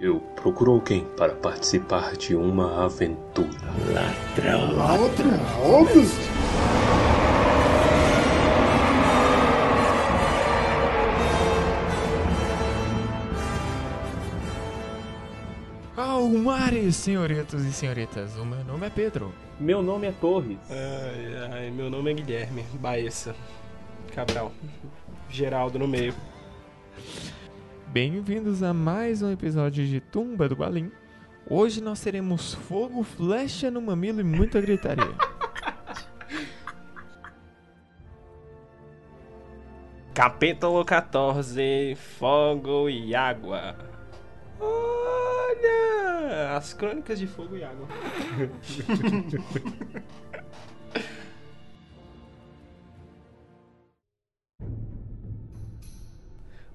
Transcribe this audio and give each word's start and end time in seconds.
Eu 0.00 0.18
procuro 0.34 0.72
alguém 0.72 1.04
para 1.14 1.34
participar 1.34 2.16
de 2.16 2.34
uma 2.34 2.86
aventura. 2.86 3.50
Ladrão. 3.92 4.74
Ladrão? 4.74 5.38
August? 5.62 6.16
Almares, 15.94 16.96
senhoritos 16.96 17.62
e 17.66 17.70
senhoritas. 17.70 18.38
O 18.38 18.46
meu 18.46 18.64
nome 18.64 18.86
é 18.86 18.90
Pedro. 18.90 19.34
Meu 19.60 19.82
nome 19.82 20.06
é 20.06 20.12
Torres. 20.12 20.56
Ai, 20.70 21.50
ai, 21.52 21.70
meu 21.70 21.90
nome 21.90 22.10
é 22.10 22.14
Guilherme 22.14 22.64
Baessa 22.72 23.36
Cabral. 24.14 24.50
Geraldo 25.28 25.78
no 25.78 25.86
meio. 25.86 26.14
Bem-vindos 27.92 28.62
a 28.62 28.72
mais 28.72 29.20
um 29.20 29.32
episódio 29.32 29.84
de 29.84 30.00
Tumba 30.00 30.48
do 30.48 30.54
Balim. 30.54 30.92
Hoje 31.44 31.80
nós 31.80 32.00
teremos 32.00 32.54
fogo, 32.54 33.02
flecha 33.02 33.68
no 33.68 33.82
mamilo 33.82 34.20
e 34.20 34.22
muita 34.22 34.60
gritaria. 34.60 35.02
Capítulo 40.14 40.84
14 40.84 41.96
Fogo 41.96 42.88
e 42.88 43.12
Água. 43.12 43.76
Olha! 44.60 46.56
As 46.56 46.72
crônicas 46.72 47.18
de 47.18 47.26
fogo 47.26 47.56
e 47.56 47.64
água. 47.64 47.88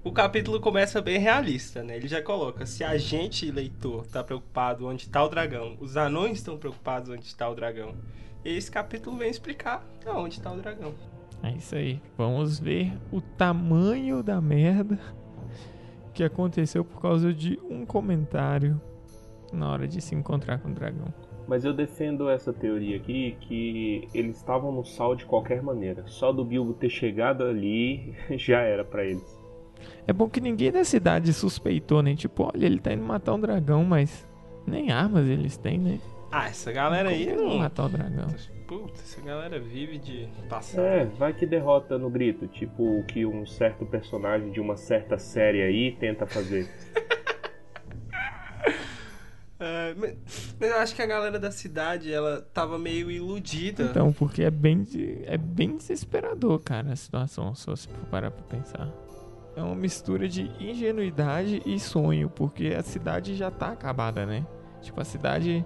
o 0.06 0.12
capítulo 0.12 0.60
começa 0.60 1.02
bem 1.02 1.18
realista, 1.18 1.82
né? 1.82 1.96
Ele 1.96 2.06
já 2.06 2.22
coloca: 2.22 2.64
se 2.64 2.84
a 2.84 2.96
gente, 2.96 3.50
leitor, 3.50 4.06
tá 4.06 4.22
preocupado 4.22 4.86
onde 4.86 5.08
tá 5.08 5.24
o 5.24 5.28
dragão, 5.28 5.76
os 5.80 5.96
anões 5.96 6.38
estão 6.38 6.56
preocupados 6.56 7.10
onde 7.10 7.24
está 7.24 7.48
o 7.48 7.56
dragão. 7.56 7.92
E 8.44 8.56
esse 8.56 8.70
capítulo 8.70 9.16
vem 9.16 9.28
explicar 9.28 9.84
onde 10.06 10.40
tá 10.40 10.52
o 10.52 10.58
dragão. 10.58 10.94
É 11.42 11.50
isso 11.50 11.74
aí. 11.74 12.00
Vamos 12.16 12.60
ver 12.60 12.92
o 13.10 13.20
tamanho 13.20 14.22
da 14.22 14.40
merda 14.40 14.96
que 16.14 16.22
aconteceu 16.22 16.84
por 16.84 17.02
causa 17.02 17.34
de 17.34 17.58
um 17.68 17.84
comentário 17.84 18.80
na 19.52 19.68
hora 19.68 19.88
de 19.88 20.00
se 20.00 20.14
encontrar 20.14 20.60
com 20.60 20.68
o 20.68 20.72
dragão. 20.72 21.12
Mas 21.48 21.64
eu 21.64 21.72
defendo 21.72 22.30
essa 22.30 22.52
teoria 22.52 22.96
aqui 22.96 23.36
que 23.40 24.08
eles 24.14 24.36
estavam 24.36 24.70
no 24.70 24.84
sal 24.84 25.16
de 25.16 25.26
qualquer 25.26 25.60
maneira. 25.60 26.04
Só 26.06 26.32
do 26.32 26.44
Bilbo 26.44 26.74
ter 26.74 26.90
chegado 26.90 27.42
ali 27.42 28.14
já 28.38 28.60
era 28.60 28.84
para 28.84 29.04
eles. 29.04 29.45
É 30.06 30.12
bom 30.12 30.28
que 30.28 30.40
ninguém 30.40 30.70
da 30.70 30.84
cidade 30.84 31.32
suspeitou, 31.32 32.02
né? 32.02 32.14
Tipo, 32.14 32.50
olha, 32.54 32.66
ele 32.66 32.78
tá 32.78 32.92
indo 32.92 33.02
matar 33.02 33.34
um 33.34 33.40
dragão, 33.40 33.84
mas 33.84 34.26
nem 34.66 34.90
armas 34.90 35.26
eles 35.28 35.56
têm, 35.56 35.78
né? 35.78 35.98
Ah, 36.30 36.48
essa 36.48 36.72
galera 36.72 37.08
aí 37.08 37.34
não. 37.34 37.58
matar 37.58 37.86
o 37.86 37.88
dragão. 37.88 38.28
Puta, 38.66 39.00
essa 39.00 39.20
galera 39.20 39.60
vive 39.60 39.96
de 39.96 40.28
passar. 40.48 40.82
É, 40.82 41.04
vai 41.04 41.32
que 41.32 41.46
derrota 41.46 41.96
no 41.96 42.10
grito. 42.10 42.48
Tipo 42.48 42.98
o 42.98 43.04
que 43.04 43.24
um 43.24 43.46
certo 43.46 43.86
personagem 43.86 44.50
de 44.50 44.60
uma 44.60 44.76
certa 44.76 45.18
série 45.18 45.62
aí 45.62 45.92
tenta 45.92 46.26
fazer. 46.26 46.68
É, 49.58 49.94
mas, 49.94 50.16
mas 50.60 50.70
eu 50.70 50.76
acho 50.76 50.94
que 50.94 51.00
a 51.00 51.06
galera 51.06 51.38
da 51.38 51.50
cidade, 51.50 52.12
ela 52.12 52.42
tava 52.52 52.78
meio 52.78 53.10
iludida. 53.10 53.84
Então, 53.84 54.12
porque 54.12 54.42
é 54.42 54.50
bem, 54.50 54.82
de, 54.82 55.20
é 55.24 55.38
bem 55.38 55.78
desesperador, 55.78 56.58
cara, 56.58 56.92
a 56.92 56.96
situação, 56.96 57.54
se 57.54 57.64
você 57.64 57.88
for 57.88 58.04
parar 58.10 58.30
pra 58.30 58.44
pensar. 58.44 58.92
É 59.56 59.62
uma 59.62 59.74
mistura 59.74 60.28
de 60.28 60.50
ingenuidade 60.60 61.62
e 61.64 61.80
sonho, 61.80 62.28
porque 62.28 62.74
a 62.78 62.82
cidade 62.82 63.34
já 63.34 63.50
tá 63.50 63.68
acabada, 63.68 64.26
né? 64.26 64.46
Tipo, 64.82 65.00
a 65.00 65.04
cidade. 65.04 65.64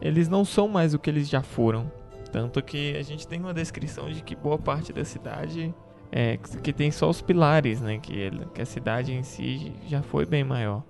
Eles 0.00 0.26
não 0.26 0.42
são 0.42 0.66
mais 0.66 0.94
o 0.94 0.98
que 0.98 1.10
eles 1.10 1.28
já 1.28 1.42
foram. 1.42 1.92
Tanto 2.32 2.62
que 2.62 2.96
a 2.96 3.02
gente 3.02 3.28
tem 3.28 3.38
uma 3.38 3.52
descrição 3.52 4.10
de 4.10 4.22
que 4.22 4.34
boa 4.34 4.58
parte 4.58 4.90
da 4.90 5.04
cidade 5.04 5.74
é 6.10 6.38
que 6.62 6.72
tem 6.72 6.90
só 6.90 7.10
os 7.10 7.20
pilares, 7.20 7.82
né? 7.82 7.98
Que, 7.98 8.30
que 8.54 8.62
a 8.62 8.66
cidade 8.66 9.12
em 9.12 9.22
si 9.22 9.72
já 9.86 10.00
foi 10.00 10.24
bem 10.24 10.42
maior. 10.42 10.82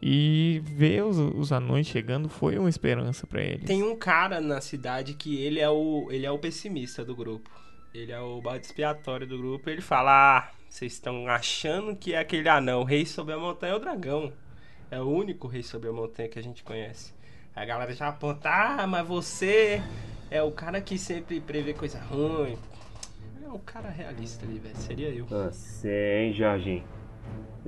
E 0.00 0.62
ver 0.64 1.04
os, 1.04 1.18
os 1.18 1.52
anões 1.52 1.86
chegando 1.86 2.28
foi 2.28 2.58
uma 2.58 2.68
esperança 2.68 3.26
para 3.26 3.42
eles. 3.42 3.64
Tem 3.64 3.82
um 3.82 3.96
cara 3.96 4.40
na 4.40 4.60
cidade 4.60 5.14
que 5.14 5.42
ele 5.42 5.60
é 5.60 5.68
o 5.68 6.08
ele 6.10 6.24
é 6.24 6.30
o 6.30 6.38
pessimista 6.38 7.04
do 7.04 7.14
grupo. 7.14 7.50
Ele 7.92 8.12
é 8.12 8.20
o 8.20 8.40
bode 8.40 8.66
expiatório 8.66 9.26
do 9.26 9.38
grupo. 9.38 9.70
Ele 9.70 9.80
fala: 9.80 10.38
Ah, 10.38 10.50
vocês 10.74 10.94
estão 10.94 11.28
achando 11.28 11.94
que 11.94 12.14
é 12.14 12.18
aquele 12.18 12.48
anão, 12.48 12.80
o 12.80 12.84
rei 12.84 13.06
sobre 13.06 13.32
a 13.32 13.38
montanha 13.38 13.74
é 13.74 13.76
o 13.76 13.78
dragão. 13.78 14.32
É 14.90 15.00
o 15.00 15.08
único 15.08 15.46
rei 15.46 15.62
sobre 15.62 15.88
a 15.88 15.92
montanha 15.92 16.28
que 16.28 16.36
a 16.36 16.42
gente 16.42 16.64
conhece. 16.64 17.14
A 17.54 17.64
galera 17.64 17.92
já 17.92 18.08
aponta: 18.08 18.50
Ah, 18.50 18.84
mas 18.84 19.06
você 19.06 19.80
é 20.28 20.42
o 20.42 20.50
cara 20.50 20.80
que 20.80 20.98
sempre 20.98 21.40
prevê 21.40 21.74
coisa 21.74 22.00
ruim. 22.00 22.58
É 23.44 23.48
o 23.48 23.58
cara 23.60 23.88
realista 23.88 24.44
ali, 24.44 24.58
velho. 24.58 24.76
Seria 24.76 25.10
eu. 25.10 25.26
Você, 25.26 26.24
hein, 26.24 26.32
Jorginho? 26.32 26.82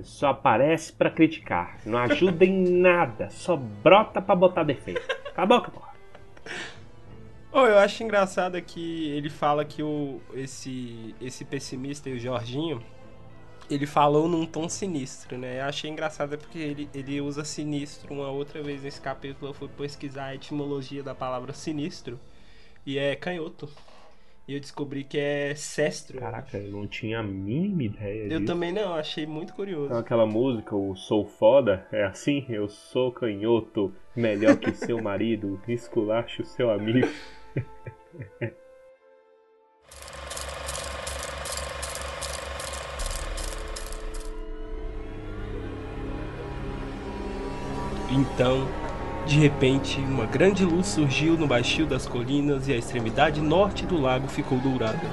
Só 0.02 0.30
aparece 0.30 0.92
para 0.92 1.08
criticar. 1.08 1.78
Não 1.86 2.00
ajuda 2.00 2.44
em 2.44 2.68
nada. 2.80 3.30
Só 3.30 3.56
brota 3.56 4.20
para 4.20 4.34
botar 4.34 4.64
defeito. 4.64 5.00
Acabou, 5.26 5.58
acabou. 5.58 5.86
Oh, 7.52 7.66
eu 7.66 7.78
acho 7.78 8.02
engraçado 8.02 8.60
que 8.60 9.10
ele 9.10 9.30
fala 9.30 9.64
que 9.64 9.82
o, 9.82 10.20
esse, 10.34 11.14
esse 11.20 11.44
pessimista 11.44 12.10
e 12.10 12.14
o 12.14 12.18
Jorginho, 12.18 12.82
ele 13.70 13.86
falou 13.86 14.28
num 14.28 14.46
tom 14.46 14.68
sinistro, 14.68 15.36
né? 15.38 15.60
Eu 15.60 15.64
achei 15.64 15.90
engraçado 15.90 16.36
porque 16.38 16.58
ele, 16.58 16.88
ele 16.94 17.20
usa 17.20 17.44
sinistro 17.44 18.12
uma 18.12 18.28
outra 18.28 18.62
vez 18.62 18.82
nesse 18.82 19.00
capítulo. 19.00 19.50
Eu 19.50 19.54
fui 19.54 19.68
pesquisar 19.68 20.26
a 20.26 20.34
etimologia 20.34 21.02
da 21.02 21.14
palavra 21.14 21.52
sinistro 21.52 22.18
e 22.84 22.98
é 22.98 23.14
canhoto. 23.16 23.68
E 24.48 24.54
eu 24.54 24.60
descobri 24.60 25.02
que 25.02 25.18
é 25.18 25.54
cestro. 25.56 26.20
Caraca, 26.20 26.56
eu 26.56 26.70
não 26.70 26.86
tinha 26.86 27.18
a 27.18 27.22
mínima 27.22 27.82
ideia 27.82 28.22
Eu 28.24 28.38
disso. 28.38 28.44
também 28.44 28.72
não, 28.72 28.94
achei 28.94 29.26
muito 29.26 29.52
curioso. 29.52 29.86
Então, 29.86 29.98
aquela 29.98 30.24
música, 30.24 30.76
o 30.76 30.94
Sou 30.94 31.26
Foda, 31.26 31.84
é 31.90 32.04
assim? 32.04 32.46
Eu 32.48 32.68
sou 32.68 33.10
canhoto, 33.10 33.92
melhor 34.14 34.56
que 34.56 34.72
seu 34.72 35.02
marido, 35.02 35.60
esculacho 35.66 36.44
seu 36.44 36.70
amigo. 36.70 37.08
Então, 48.16 48.66
de 49.26 49.38
repente, 49.38 50.00
uma 50.00 50.24
grande 50.24 50.64
luz 50.64 50.86
surgiu 50.86 51.36
no 51.36 51.46
baixio 51.46 51.84
das 51.84 52.06
colinas 52.06 52.66
e 52.66 52.72
a 52.72 52.76
extremidade 52.76 53.42
norte 53.42 53.84
do 53.84 54.00
lago 54.00 54.26
ficou 54.26 54.56
dourada. 54.58 55.06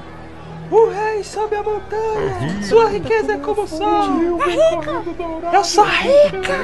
O 0.72 0.90
rei 0.90 1.22
sobe 1.22 1.58
a 1.58 1.64
montanha! 1.64 2.64
Sua 2.64 2.90
riqueza 2.90 3.34
é 3.34 3.38
como 3.38 3.64
o 3.64 3.68
sol! 3.68 4.42
É 4.42 4.50
rica! 4.50 5.52
Eu 5.52 5.64
sou 5.66 5.84
rica! 5.84 6.58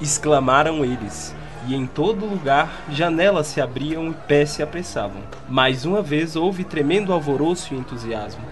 Exclamaram 0.00 0.84
eles, 0.84 1.32
e 1.68 1.76
em 1.76 1.86
todo 1.86 2.26
lugar 2.26 2.82
janelas 2.90 3.46
se 3.46 3.60
abriam 3.60 4.08
e 4.08 4.14
pés 4.26 4.50
se 4.50 4.64
apressavam. 4.64 5.22
Mais 5.48 5.84
uma 5.84 6.02
vez 6.02 6.34
houve 6.34 6.64
tremendo 6.64 7.12
alvoroço 7.12 7.72
e 7.72 7.78
entusiasmo. 7.78 8.44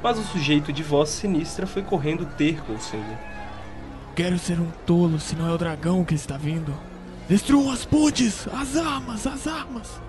Mas 0.00 0.16
o 0.16 0.22
sujeito 0.22 0.72
de 0.72 0.84
voz 0.84 1.08
sinistra 1.08 1.66
foi 1.66 1.82
correndo 1.82 2.24
ter 2.38 2.62
com 2.62 2.74
o 2.74 2.80
senhor. 2.80 3.35
Quero 4.16 4.38
ser 4.38 4.58
um 4.58 4.70
tolo 4.86 5.20
se 5.20 5.36
não 5.36 5.46
é 5.46 5.52
o 5.52 5.58
dragão 5.58 6.02
que 6.02 6.14
está 6.14 6.38
vindo. 6.38 6.72
Destruam 7.28 7.70
as 7.70 7.84
pontes! 7.84 8.48
As 8.48 8.74
armas! 8.74 9.26
As 9.26 9.46
armas! 9.46 10.00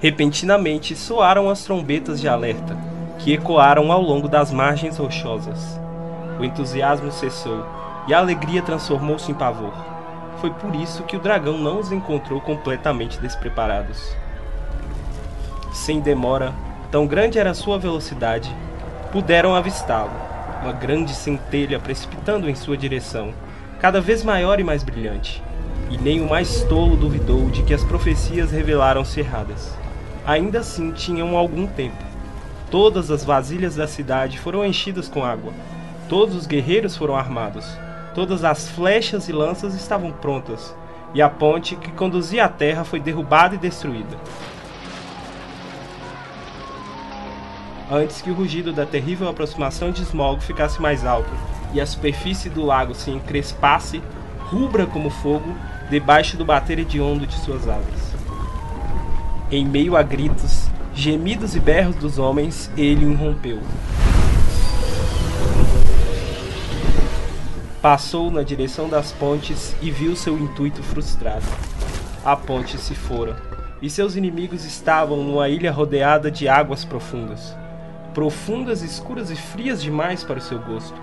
Repentinamente 0.00 0.94
soaram 0.94 1.48
as 1.48 1.64
trombetas 1.64 2.20
de 2.20 2.28
alerta, 2.28 2.76
que 3.18 3.32
ecoaram 3.32 3.90
ao 3.90 4.02
longo 4.02 4.28
das 4.28 4.52
margens 4.52 4.98
rochosas. 4.98 5.80
O 6.38 6.44
entusiasmo 6.44 7.10
cessou 7.10 7.64
e 8.06 8.12
a 8.12 8.18
alegria 8.18 8.60
transformou-se 8.60 9.30
em 9.30 9.34
pavor. 9.34 9.72
Foi 10.42 10.50
por 10.50 10.74
isso 10.74 11.02
que 11.04 11.16
o 11.16 11.20
dragão 11.20 11.56
não 11.56 11.80
os 11.80 11.90
encontrou 11.90 12.42
completamente 12.42 13.18
despreparados. 13.18 14.14
Sem 15.72 16.00
demora, 16.00 16.52
tão 16.90 17.06
grande 17.06 17.38
era 17.38 17.54
sua 17.54 17.78
velocidade, 17.78 18.54
puderam 19.10 19.54
avistá-lo, 19.54 20.12
uma 20.60 20.72
grande 20.72 21.14
centelha 21.14 21.80
precipitando 21.80 22.50
em 22.50 22.54
sua 22.54 22.76
direção, 22.76 23.32
cada 23.84 24.00
vez 24.00 24.24
maior 24.24 24.58
e 24.58 24.64
mais 24.64 24.82
brilhante. 24.82 25.42
E 25.90 25.98
nem 25.98 26.22
o 26.22 26.26
mais 26.26 26.62
tolo 26.62 26.96
duvidou 26.96 27.50
de 27.50 27.62
que 27.62 27.74
as 27.74 27.84
profecias 27.84 28.50
revelaram-se 28.50 29.20
erradas. 29.20 29.76
Ainda 30.26 30.60
assim 30.60 30.90
tinham 30.90 31.36
algum 31.36 31.66
tempo. 31.66 32.02
Todas 32.70 33.10
as 33.10 33.22
vasilhas 33.26 33.76
da 33.76 33.86
cidade 33.86 34.40
foram 34.40 34.64
enchidas 34.64 35.06
com 35.06 35.22
água. 35.22 35.52
Todos 36.08 36.34
os 36.34 36.46
guerreiros 36.46 36.96
foram 36.96 37.14
armados. 37.14 37.66
Todas 38.14 38.42
as 38.42 38.70
flechas 38.70 39.28
e 39.28 39.32
lanças 39.32 39.74
estavam 39.74 40.10
prontas. 40.10 40.74
E 41.12 41.20
a 41.20 41.28
ponte 41.28 41.76
que 41.76 41.92
conduzia 41.92 42.46
à 42.46 42.48
terra 42.48 42.84
foi 42.84 43.00
derrubada 43.00 43.54
e 43.54 43.58
destruída. 43.58 44.16
Antes 47.92 48.22
que 48.22 48.30
o 48.30 48.34
rugido 48.34 48.72
da 48.72 48.86
terrível 48.86 49.28
aproximação 49.28 49.90
de 49.90 50.00
Smog 50.04 50.42
ficasse 50.42 50.80
mais 50.80 51.04
alto, 51.04 51.28
e 51.74 51.80
a 51.80 51.86
superfície 51.86 52.48
do 52.48 52.64
lago 52.64 52.94
se 52.94 53.10
encrespasse, 53.10 54.00
rubra 54.38 54.86
como 54.86 55.10
fogo, 55.10 55.52
debaixo 55.90 56.36
do 56.36 56.44
bater 56.44 56.78
hediondo 56.78 57.26
de 57.26 57.34
suas 57.40 57.68
asas. 57.68 58.14
Em 59.50 59.66
meio 59.66 59.96
a 59.96 60.02
gritos, 60.02 60.70
gemidos 60.94 61.54
e 61.54 61.60
berros 61.60 61.96
dos 61.96 62.18
homens, 62.18 62.70
ele 62.76 63.04
irrompeu. 63.04 63.60
Passou 67.82 68.30
na 68.30 68.42
direção 68.42 68.88
das 68.88 69.12
pontes 69.12 69.76
e 69.82 69.90
viu 69.90 70.16
seu 70.16 70.38
intuito 70.38 70.82
frustrado. 70.82 71.44
A 72.24 72.34
ponte 72.34 72.78
se 72.78 72.94
fora, 72.94 73.36
e 73.82 73.90
seus 73.90 74.16
inimigos 74.16 74.64
estavam 74.64 75.22
numa 75.22 75.48
ilha 75.50 75.70
rodeada 75.70 76.30
de 76.30 76.48
águas 76.48 76.84
profundas. 76.84 77.54
Profundas, 78.14 78.80
escuras 78.80 79.30
e 79.30 79.36
frias 79.36 79.82
demais 79.82 80.24
para 80.24 80.38
o 80.38 80.42
seu 80.42 80.58
gosto. 80.58 80.98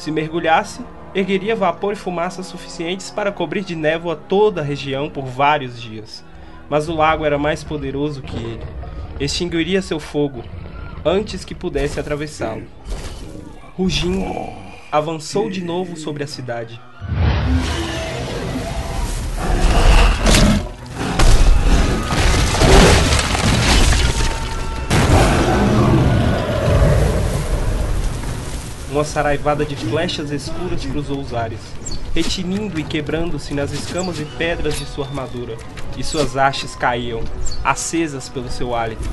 Se 0.00 0.10
mergulhasse, 0.10 0.80
ergueria 1.14 1.54
vapor 1.54 1.92
e 1.92 1.96
fumaça 1.96 2.42
suficientes 2.42 3.10
para 3.10 3.30
cobrir 3.30 3.62
de 3.62 3.76
névoa 3.76 4.16
toda 4.16 4.62
a 4.62 4.64
região 4.64 5.10
por 5.10 5.26
vários 5.26 5.78
dias. 5.78 6.24
Mas 6.70 6.88
o 6.88 6.94
lago 6.94 7.26
era 7.26 7.36
mais 7.36 7.62
poderoso 7.62 8.22
que 8.22 8.34
ele. 8.34 8.64
Extinguiria 9.20 9.82
seu 9.82 10.00
fogo 10.00 10.42
antes 11.04 11.44
que 11.44 11.54
pudesse 11.54 12.00
atravessá-lo. 12.00 12.62
Rugindo, 13.76 14.24
avançou 14.90 15.50
de 15.50 15.62
novo 15.62 15.94
sobre 15.98 16.24
a 16.24 16.26
cidade. 16.26 16.80
Uma 28.90 29.04
saraivada 29.04 29.64
de 29.64 29.76
flechas 29.76 30.32
escuras 30.32 30.84
cruzou 30.84 31.20
os 31.20 31.32
ares, 31.32 31.60
retinindo 32.12 32.80
e 32.80 32.82
quebrando-se 32.82 33.54
nas 33.54 33.70
escamas 33.70 34.18
e 34.18 34.24
pedras 34.24 34.76
de 34.76 34.84
sua 34.84 35.06
armadura, 35.06 35.56
e 35.96 36.02
suas 36.02 36.36
hastes 36.36 36.74
caíam, 36.74 37.22
acesas 37.62 38.28
pelo 38.28 38.50
seu 38.50 38.74
hálito. 38.74 39.08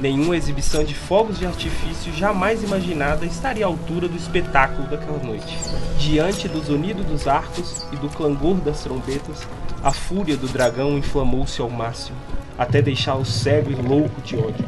Nenhuma 0.00 0.36
exibição 0.36 0.82
de 0.82 0.92
fogos 0.92 1.38
de 1.38 1.46
artifício 1.46 2.12
jamais 2.14 2.64
imaginada 2.64 3.24
estaria 3.24 3.64
à 3.64 3.68
altura 3.68 4.08
do 4.08 4.16
espetáculo 4.16 4.88
daquela 4.88 5.22
noite. 5.22 5.56
Diante 6.00 6.48
do 6.48 6.60
zunido 6.60 7.04
dos 7.04 7.28
arcos 7.28 7.86
e 7.92 7.96
do 7.96 8.08
clangor 8.08 8.56
das 8.56 8.82
trombetas, 8.82 9.46
a 9.84 9.92
fúria 9.92 10.36
do 10.36 10.48
dragão 10.48 10.98
inflamou-se 10.98 11.60
ao 11.60 11.70
máximo, 11.70 12.18
até 12.58 12.82
deixá-lo 12.82 13.24
cego 13.24 13.70
e 13.70 13.76
louco 13.76 14.20
de 14.22 14.36
ódio. 14.36 14.64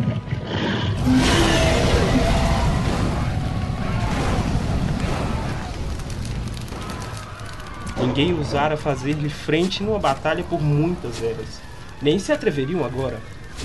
Ninguém 8.06 8.34
ousara 8.34 8.76
fazer-lhe 8.76 9.30
frente 9.30 9.82
numa 9.82 9.98
batalha 9.98 10.44
por 10.44 10.60
muitas 10.60 11.22
eras. 11.22 11.60
Nem 12.02 12.18
se 12.18 12.32
atreveriam 12.32 12.84
agora, 12.84 13.18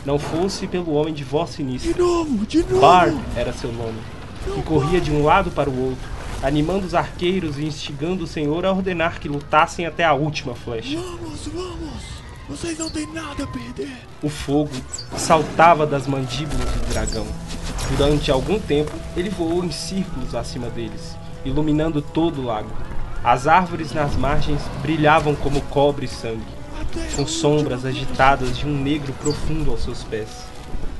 não 0.05 0.17
fosse 0.17 0.65
pelo 0.65 0.93
homem 0.93 1.13
de 1.13 1.25
voz 1.25 1.49
sinistra. 1.49 1.93
De 1.93 1.99
novo, 1.99 2.45
de 2.45 2.59
novo. 2.59 2.79
Bar 2.79 3.13
era 3.35 3.51
seu 3.51 3.69
nome, 3.71 3.99
que 4.45 4.61
corria 4.61 5.01
de 5.01 5.11
um 5.11 5.25
lado 5.25 5.51
para 5.51 5.69
o 5.69 5.89
outro, 5.89 6.07
animando 6.41 6.85
os 6.85 6.95
arqueiros 6.95 7.59
e 7.59 7.65
instigando 7.65 8.23
o 8.23 8.27
senhor 8.27 8.65
a 8.65 8.71
ordenar 8.71 9.19
que 9.19 9.27
lutassem 9.27 9.85
até 9.85 10.05
a 10.05 10.13
última 10.13 10.55
flecha. 10.55 10.97
Vamos, 10.97 11.47
vamos. 11.47 12.19
Vocês 12.47 12.77
não 12.77 12.89
têm 12.89 13.11
nada 13.13 13.43
a 13.43 13.47
perder. 13.47 13.91
O 14.23 14.29
fogo 14.29 14.71
saltava 15.17 15.85
das 15.85 16.07
mandíbulas 16.07 16.71
do 16.71 16.89
dragão. 16.93 17.27
Durante 17.97 18.31
algum 18.31 18.57
tempo, 18.57 18.91
ele 19.17 19.29
voou 19.29 19.65
em 19.65 19.71
círculos 19.71 20.33
acima 20.33 20.69
deles, 20.69 21.17
iluminando 21.43 22.01
todo 22.01 22.41
o 22.41 22.45
lago. 22.45 22.69
As 23.23 23.47
árvores 23.47 23.91
nas 23.91 24.15
margens 24.15 24.61
brilhavam 24.81 25.35
como 25.35 25.59
cobre 25.63 26.05
e 26.05 26.09
sangue, 26.09 26.41
com 27.17 27.27
sombras 27.27 27.85
agitadas 27.85 28.57
de 28.57 28.65
um 28.65 28.81
negro 28.81 29.11
profundo 29.21 29.71
aos 29.71 29.83
seus 29.83 30.03
pés. 30.03 30.29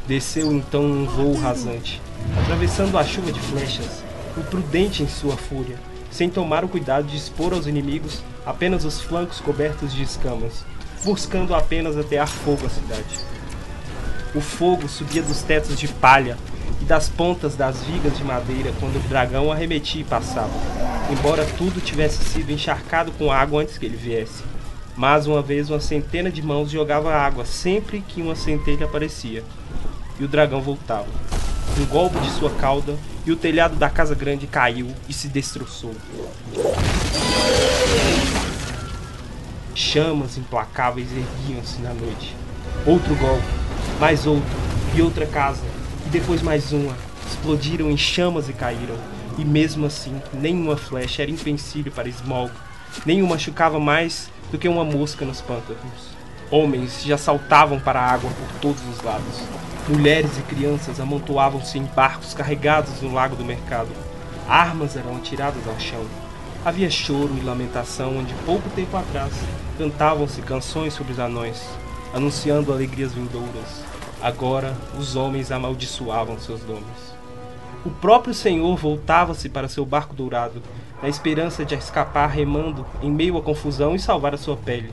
Desceu 0.06 0.51
então 0.51 0.83
um 0.83 1.06
voo 1.06 1.38
rasante, 1.38 2.01
atravessando 2.44 2.98
a 2.98 3.06
chuva 3.06 3.31
de 3.31 3.39
flechas, 3.39 4.04
imprudente 4.38 5.01
em 5.01 5.07
sua 5.07 5.38
fúria, 5.38 5.77
sem 6.12 6.30
tomar 6.30 6.66
o 6.66 6.68
cuidado 6.68 7.07
de 7.07 7.16
expor 7.16 7.54
aos 7.54 7.68
inimigos 7.68 8.21
apenas 8.45 8.83
os 8.83 9.00
flancos 9.00 9.39
cobertos 9.39 9.94
de 9.94 10.04
escamas, 10.04 10.66
buscando 11.06 11.56
apenas 11.56 11.95
atear 11.98 12.27
fogo 12.27 12.66
à 12.66 12.69
cidade. 12.69 13.19
O 14.36 14.42
fogo 14.42 14.89
subia 14.89 15.21
dos 15.21 15.42
tetos 15.42 15.80
de 15.80 15.88
palha 15.88 16.38
e 16.81 16.83
das 16.83 17.07
pontas 17.07 17.56
das 17.56 17.81
vigas 17.83 18.18
de 18.18 18.25
madeira 18.25 18.74
quando 18.80 18.98
o 18.98 19.07
dragão 19.07 19.51
arremetia 19.51 20.01
e 20.01 20.04
passava, 20.04 20.51
embora 21.12 21.46
tudo 21.58 21.82
tivesse 21.82 22.24
sido 22.24 22.52
encharcado 22.52 23.12
com 23.14 23.32
água 23.32 23.62
antes 23.62 23.78
que 23.78 23.86
ele 23.86 23.98
viesse. 23.98 24.44
Mais 24.96 25.28
uma 25.28 25.42
vez, 25.42 25.70
uma 25.70 25.80
centena 25.80 26.30
de 26.30 26.42
mãos 26.42 26.70
jogava 26.70 27.14
água 27.14 27.46
sempre 27.46 28.02
que 28.02 28.22
uma 28.22 28.36
centelha 28.36 28.86
aparecia, 28.86 29.44
e 30.20 30.24
o 30.24 30.28
dragão 30.28 30.62
voltava. 30.62 31.08
Um 31.80 31.86
golpe 31.86 32.20
de 32.20 32.30
sua 32.32 32.50
cauda 32.50 32.98
e 33.26 33.32
o 33.32 33.36
telhado 33.36 33.76
da 33.76 33.90
casa 33.90 34.14
grande 34.14 34.46
caiu 34.46 34.88
e 35.08 35.14
se 35.14 35.28
destroçou. 35.30 35.96
Chamas 39.74 40.38
implacáveis 40.38 41.08
erguiam-se 41.12 41.80
na 41.80 41.94
noite. 41.94 42.36
Outro 42.86 43.16
golpe, 43.16 43.46
mais 44.00 44.28
outro, 44.28 44.50
e 44.94 45.02
outra 45.02 45.26
casa, 45.26 45.64
e 46.06 46.10
depois 46.10 46.42
mais 46.42 46.74
uma. 46.74 46.96
Explodiram 47.28 47.90
em 47.90 47.98
chamas 47.98 48.50
e 48.50 48.54
caíram. 48.54 48.98
E 49.40 49.46
mesmo 49.46 49.86
assim, 49.86 50.22
nenhuma 50.34 50.76
flecha 50.76 51.22
era 51.22 51.32
invencível 51.32 51.94
para 51.94 52.10
Smog. 52.10 52.52
O 53.08 53.26
machucava 53.26 53.80
mais 53.80 54.30
do 54.52 54.58
que 54.58 54.68
uma 54.68 54.84
mosca 54.84 55.24
nos 55.24 55.40
pântanos. 55.40 56.10
Homens 56.52 57.02
já 57.06 57.18
saltavam 57.18 57.80
para 57.80 58.02
a 58.02 58.12
água 58.12 58.30
por 58.30 58.60
todos 58.60 58.86
os 58.90 59.02
lados. 59.02 59.40
Mulheres 59.88 60.38
e 60.38 60.42
crianças 60.42 61.00
amontoavam-se 61.00 61.78
em 61.78 61.86
barcos 61.86 62.34
carregados 62.34 63.02
no 63.02 63.14
lago 63.14 63.38
do 63.38 63.46
mercado. 63.46 63.88
Armas 64.46 64.98
eram 64.98 65.16
atiradas 65.16 65.66
ao 65.66 65.80
chão. 65.80 66.06
Havia 66.66 66.90
choro 66.90 67.34
e 67.38 67.46
lamentação 67.46 68.18
onde 68.18 68.34
pouco 68.46 68.70
tempo 68.72 68.98
atrás 68.98 69.32
cantavam-se 69.78 70.42
canções 70.42 70.94
sobre 70.94 71.14
os 71.14 71.20
anões, 71.20 71.64
anunciando 72.14 72.74
alegrias 72.74 73.14
vindouras. 73.14 73.86
Agora 74.22 74.76
os 75.00 75.16
homens 75.16 75.50
amaldiçoavam 75.50 76.38
seus 76.38 76.60
donos. 76.60 77.19
O 77.86 77.90
próprio 77.90 78.34
Senhor 78.34 78.76
voltava-se 78.76 79.48
para 79.48 79.70
seu 79.70 79.86
barco 79.86 80.14
dourado, 80.14 80.62
na 81.02 81.08
esperança 81.08 81.64
de 81.64 81.76
escapar 81.76 82.28
remando 82.28 82.86
em 83.02 83.09
meio 83.09 83.38
à 83.38 83.42
confusão 83.42 83.95
e 83.95 84.00
salvar 84.00 84.33
a 84.33 84.38
sua 84.38 84.57
pele. 84.57 84.92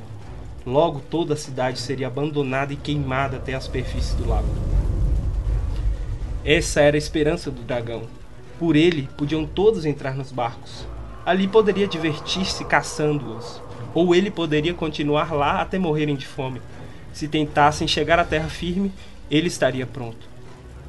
Logo 0.64 1.00
toda 1.00 1.35
a 1.35 1.37
cidade 1.37 1.81
seria 1.81 2.07
abandonada 2.07 2.73
e 2.73 2.76
queimada 2.76 3.38
até 3.38 3.55
a 3.55 3.61
superfície 3.61 4.14
do 4.14 4.28
lago. 4.28 4.47
Essa 6.45 6.81
era 6.81 6.97
a 6.97 6.99
esperança 6.99 7.50
do 7.50 7.61
dragão. 7.62 8.05
Por 8.57 8.76
ele 8.76 9.09
podiam 9.19 9.45
todos 9.45 9.85
entrar 9.85 10.14
nos 10.14 10.31
barcos. 10.31 10.87
Ali 11.25 11.49
poderia 11.49 11.88
divertir-se 11.88 12.64
caçando-os, 12.64 13.61
ou 13.93 14.14
ele 14.14 14.31
poderia 14.31 14.73
continuar 14.73 15.33
lá 15.33 15.61
até 15.61 15.76
morrerem 15.76 16.14
de 16.14 16.26
fome. 16.26 16.62
Se 17.12 17.26
tentassem 17.26 17.88
chegar 17.88 18.21
à 18.21 18.25
terra 18.25 18.49
firme, 18.49 18.93
ele 19.28 19.49
estaria 19.49 19.85
pronto. 19.85 20.36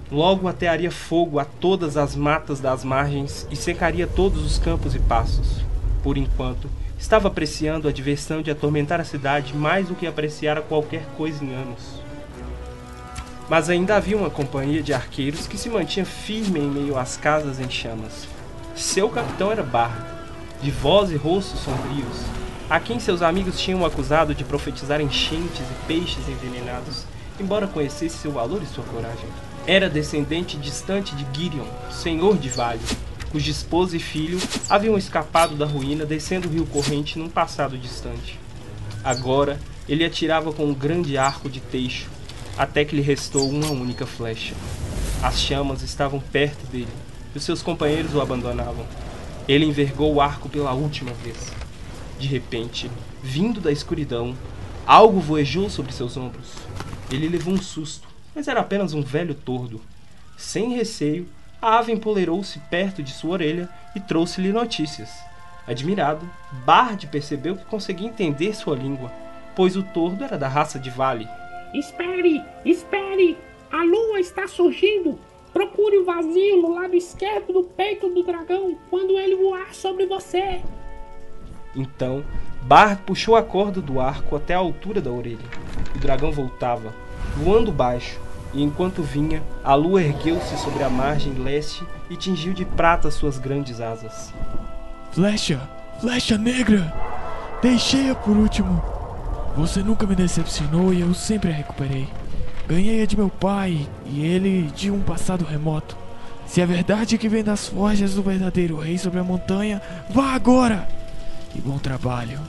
Logo 0.10 0.48
atearia 0.48 0.90
fogo 0.90 1.38
a 1.38 1.44
todas 1.44 1.98
as 1.98 2.16
matas 2.16 2.62
das 2.62 2.82
margens 2.86 3.46
e 3.52 3.58
secaria 3.58 4.08
todos 4.08 4.46
os 4.46 4.58
campos 4.58 4.96
e 4.96 5.00
passos. 5.00 5.66
Por 6.02 6.18
enquanto, 6.18 6.70
estava 6.98 7.28
apreciando 7.28 7.90
a 7.90 7.92
diversão 7.92 8.42
de 8.42 8.50
atormentar 8.50 9.02
a 9.02 9.04
cidade 9.04 9.54
mais 9.54 9.90
do 9.90 9.96
que 9.96 10.08
apreciara 10.08 10.62
qualquer 10.62 11.06
coisa 11.18 11.44
em 11.44 11.54
anos. 11.54 12.02
Mas 13.50 13.70
ainda 13.70 13.98
havia 13.98 14.16
uma 14.16 14.30
companhia 14.30 14.82
de 14.82 14.94
arqueiros 14.94 15.46
que 15.46 15.58
se 15.58 15.70
mantinha 15.70 16.06
firme 16.06 16.62
em 16.62 16.70
meio 16.70 16.98
às 16.98 17.18
casas 17.18 17.60
em 17.60 17.70
chamas. 17.70 18.30
Seu 18.78 19.10
capitão 19.10 19.52
era 19.52 19.64
Bardo, 19.64 20.06
de 20.62 20.72
voz 20.72 21.12
e 21.12 21.18
rostos 21.18 21.60
sombrios, 21.60 22.24
a 22.70 22.80
quem 22.80 22.98
seus 22.98 23.22
amigos 23.22 23.60
tinham 23.60 23.86
acusado 23.86 24.34
de 24.34 24.46
profetizar 24.46 25.02
enchentes 25.02 25.60
e 25.60 25.86
peixes 25.86 26.30
envenenados, 26.30 27.04
embora 27.38 27.68
conhecesse 27.68 28.18
seu 28.18 28.32
valor 28.32 28.64
e 28.64 28.66
sua 28.66 28.86
coragem. 28.86 29.28
Era 29.68 29.90
descendente 29.90 30.56
distante 30.56 31.14
de 31.14 31.28
Girion, 31.38 31.68
senhor 31.92 32.38
de 32.38 32.48
Vale, 32.48 32.80
cuja 33.30 33.52
esposa 33.52 33.98
e 33.98 34.00
filho 34.00 34.40
haviam 34.70 34.98
escapado 34.98 35.58
da 35.58 35.66
ruína 35.66 36.06
descendo 36.06 36.48
o 36.48 36.52
rio 36.52 36.66
corrente 36.66 37.20
num 37.20 37.28
passado 37.28 37.78
distante. 37.78 38.40
Agora 39.04 39.60
ele 39.86 40.06
atirava 40.06 40.54
com 40.54 40.68
um 40.68 40.74
grande 40.74 41.18
arco 41.18 41.50
de 41.50 41.60
teixo, 41.60 42.08
até 42.58 42.86
que 42.86 42.96
lhe 42.96 43.02
restou 43.02 43.50
uma 43.50 43.70
única 43.70 44.06
flecha. 44.06 44.56
As 45.22 45.38
chamas 45.38 45.82
estavam 45.82 46.22
perto 46.22 46.66
dele, 46.68 46.88
e 47.36 47.38
os 47.38 47.44
seus 47.44 47.62
companheiros 47.62 48.16
o 48.16 48.22
abandonavam. 48.22 48.86
Ele 49.50 49.66
envergou 49.66 50.14
o 50.14 50.22
arco 50.22 50.48
pela 50.48 50.72
última 50.72 51.12
vez. 51.12 51.52
De 52.18 52.26
repente, 52.26 52.90
vindo 53.22 53.60
da 53.60 53.72
escuridão, 53.72 54.34
algo 54.86 55.20
voejou 55.20 55.70
sobre 55.70 55.92
seus 55.92 56.16
ombros. 56.16 56.54
Ele 57.12 57.28
levou 57.28 57.54
um 57.54 57.62
susto, 57.62 58.07
mas 58.38 58.48
era 58.48 58.60
apenas 58.60 58.94
um 58.94 59.02
velho 59.02 59.34
tordo. 59.34 59.82
Sem 60.38 60.76
receio, 60.76 61.28
a 61.60 61.80
ave 61.80 61.92
empoleirou-se 61.92 62.60
perto 62.70 63.02
de 63.02 63.10
sua 63.10 63.32
orelha 63.32 63.68
e 63.96 64.00
trouxe-lhe 64.00 64.54
notícias. 64.54 65.10
Admirado, 65.66 66.30
Bard 66.64 67.08
percebeu 67.08 67.56
que 67.56 67.66
conseguia 67.66 68.08
entender 68.08 68.56
sua 68.56 68.76
língua, 68.76 69.12
pois 69.56 69.76
o 69.76 69.82
tordo 69.82 70.24
era 70.24 70.38
da 70.38 70.48
raça 70.48 70.78
de 70.78 70.92
Vale. 70.92 71.28
Espere, 71.74 72.44
espere! 72.64 73.36
A 73.72 73.84
lua 73.84 74.20
está 74.20 74.48
surgindo! 74.48 75.18
Procure 75.52 75.98
o 75.98 76.06
vazio 76.06 76.62
no 76.62 76.76
lado 76.76 76.96
esquerdo 76.96 77.52
do 77.52 77.64
peito 77.64 78.08
do 78.08 78.22
dragão 78.22 78.78
quando 78.92 79.18
ele 79.18 79.36
voar 79.36 79.74
sobre 79.74 80.06
você. 80.06 80.62
Então, 81.76 82.24
Bard 82.62 83.02
puxou 83.02 83.36
a 83.36 83.42
corda 83.42 83.82
do 83.82 84.00
arco 84.00 84.36
até 84.36 84.54
a 84.54 84.60
altura 84.60 85.02
da 85.02 85.10
orelha. 85.10 85.50
O 85.96 85.98
dragão 85.98 86.32
voltava, 86.32 86.94
voando 87.36 87.72
baixo, 87.72 88.27
e 88.54 88.64
enquanto 88.64 89.04
vinha, 89.04 89.42
a 89.64 89.76
lua 89.76 90.02
ergueu-se 90.02 90.58
sobre 90.58 90.84
a 90.84 90.90
margem 90.90 91.34
leste 91.34 91.84
e 92.10 92.16
tingiu 92.16 92.54
de 92.54 92.66
prata 92.66 93.12
suas 93.12 93.38
grandes 93.38 93.82
asas. 93.82 94.34
Flecha! 95.12 95.60
Flecha 96.00 96.38
negra! 96.38 96.94
Deixei-a 97.62 98.14
por 98.14 98.38
último. 98.38 98.84
Você 99.56 99.82
nunca 99.82 100.06
me 100.06 100.16
decepcionou 100.16 100.94
e 100.94 101.02
eu 101.02 101.14
sempre 101.14 101.50
a 101.50 101.54
recuperei. 101.54 102.08
Ganhei-a 102.68 103.06
de 103.08 103.18
meu 103.18 103.30
pai 103.30 103.88
e 104.06 104.24
ele 104.24 104.70
de 104.76 104.92
um 104.92 105.02
passado 105.02 105.44
remoto. 105.44 105.98
Se 106.46 106.62
é 106.62 106.66
verdade 106.66 107.18
que 107.18 107.28
vem 107.28 107.44
das 107.44 107.68
forjas 107.68 108.14
do 108.14 108.22
verdadeiro 108.22 108.78
rei 108.78 108.98
sobre 108.98 109.20
a 109.20 109.24
montanha, 109.24 109.82
vá 110.10 110.34
agora! 110.34 110.88
E 111.56 111.60
bom 111.60 111.78
trabalho. 111.78 112.40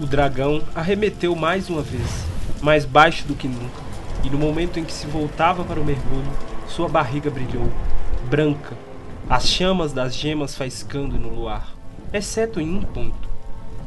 O 0.00 0.06
dragão 0.06 0.62
arremeteu 0.74 1.36
mais 1.36 1.70
uma 1.70 1.82
vez, 1.82 2.24
mais 2.60 2.84
baixo 2.84 3.24
do 3.26 3.34
que 3.34 3.46
nunca, 3.46 3.81
e 4.24 4.30
no 4.30 4.38
momento 4.38 4.78
em 4.78 4.84
que 4.84 4.92
se 4.92 5.06
voltava 5.06 5.64
para 5.64 5.80
o 5.80 5.84
mergulho, 5.84 6.30
sua 6.68 6.88
barriga 6.88 7.30
brilhou, 7.30 7.68
branca, 8.28 8.76
as 9.28 9.46
chamas 9.46 9.92
das 9.92 10.14
gemas 10.14 10.54
faiscando 10.54 11.18
no 11.18 11.28
luar, 11.28 11.74
exceto 12.12 12.60
em 12.60 12.76
um 12.76 12.82
ponto. 12.82 13.28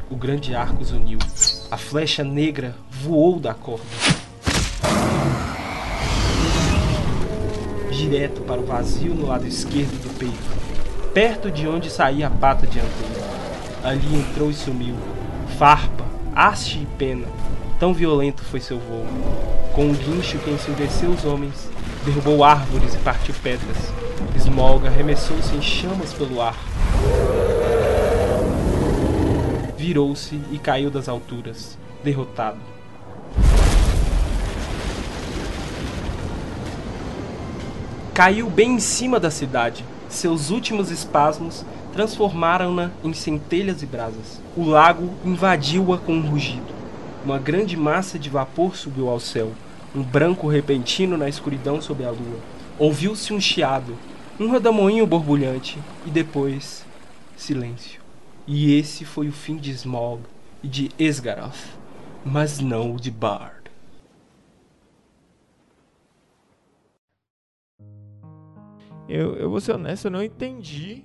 O 0.09 0.15
grande 0.15 0.55
arco 0.55 0.83
uniu. 0.93 1.17
A 1.71 1.77
flecha 1.77 2.23
negra 2.23 2.75
voou 2.89 3.39
da 3.39 3.53
corda. 3.53 3.83
Direto 7.91 8.41
para 8.41 8.61
o 8.61 8.65
vazio 8.65 9.15
no 9.15 9.27
lado 9.27 9.47
esquerdo 9.47 10.01
do 10.03 10.13
peito, 10.17 11.11
perto 11.11 11.49
de 11.49 11.67
onde 11.67 11.89
saía 11.89 12.27
a 12.27 12.29
pata 12.29 12.67
dianteira. 12.67 13.25
Ali 13.83 14.15
entrou 14.15 14.49
e 14.49 14.53
sumiu. 14.53 14.95
Farpa, 15.57 16.05
haste 16.35 16.79
e 16.79 16.85
pena. 16.97 17.27
Tão 17.79 17.93
violento 17.93 18.41
foi 18.41 18.61
seu 18.61 18.79
voo. 18.79 19.05
Com 19.73 19.87
um 19.87 19.93
guincho 19.93 20.37
que 20.39 20.49
ensurdeceu 20.49 21.09
os 21.09 21.25
homens, 21.25 21.69
derrubou 22.05 22.41
árvores 22.41 22.93
e 22.93 22.97
partiu 22.99 23.35
pedras. 23.43 23.91
Smolga 24.37 24.87
arremessou-se 24.87 25.53
em 25.53 25.61
chamas 25.61 26.13
pelo 26.13 26.41
ar. 26.41 26.55
Virou-se 29.77 30.39
e 30.51 30.57
caiu 30.57 30.89
das 30.89 31.09
alturas, 31.09 31.77
derrotado. 32.01 32.59
Caiu 38.13 38.49
bem 38.49 38.75
em 38.75 38.79
cima 38.79 39.19
da 39.19 39.29
cidade. 39.29 39.83
Seus 40.07 40.49
últimos 40.49 40.89
espasmos 40.91 41.65
transformaram-na 41.91 42.91
em 43.03 43.13
centelhas 43.13 43.83
e 43.83 43.85
brasas. 43.85 44.39
O 44.55 44.63
lago 44.63 45.09
invadiu-a 45.25 45.97
com 45.97 46.13
um 46.13 46.21
rugido. 46.21 46.74
Uma 47.25 47.39
grande 47.39 47.75
massa 47.75 48.19
de 48.19 48.29
vapor 48.29 48.75
subiu 48.75 49.09
ao 49.09 49.19
céu, 49.19 49.51
um 49.95 50.03
branco 50.03 50.47
repentino 50.47 51.17
na 51.17 51.27
escuridão 51.27 51.81
sob 51.81 52.05
a 52.05 52.11
lua. 52.11 52.39
Ouviu-se 52.77 53.33
um 53.33 53.41
chiado, 53.41 53.97
um 54.39 54.51
redemoinho 54.51 55.07
borbulhante 55.07 55.79
e 56.05 56.11
depois 56.11 56.85
silêncio. 57.35 57.99
E 58.45 58.75
esse 58.75 59.03
foi 59.03 59.27
o 59.27 59.31
fim 59.31 59.57
de 59.57 59.71
Smog 59.71 60.21
e 60.61 60.67
de 60.67 60.91
Esgaroth, 60.99 61.79
mas 62.23 62.59
não 62.59 62.93
o 62.93 62.99
de 62.99 63.09
Bard. 63.09 63.71
Eu, 69.09 69.35
eu 69.35 69.49
vou 69.49 69.59
ser 69.59 69.71
honesto, 69.71 70.05
eu 70.05 70.11
não 70.11 70.23
entendi 70.23 71.03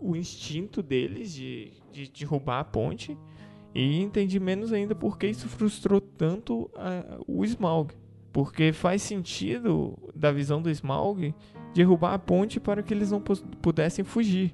o 0.00 0.14
instinto 0.14 0.84
deles 0.84 1.32
de, 1.32 1.72
de 1.90 2.08
derrubar 2.08 2.60
a 2.60 2.64
ponte. 2.64 3.18
E 3.78 4.02
entendi 4.02 4.40
menos 4.40 4.72
ainda 4.72 4.92
porque 4.92 5.28
isso 5.28 5.48
frustrou 5.48 6.00
tanto 6.00 6.62
uh, 6.62 7.24
o 7.28 7.44
Smaug. 7.44 7.94
Porque 8.32 8.72
faz 8.72 9.02
sentido, 9.02 9.96
da 10.16 10.32
visão 10.32 10.60
do 10.60 10.68
Smaug, 10.68 11.32
derrubar 11.72 12.14
a 12.14 12.18
ponte 12.18 12.58
para 12.58 12.82
que 12.82 12.92
eles 12.92 13.12
não 13.12 13.22
pudessem 13.62 14.04
fugir. 14.04 14.52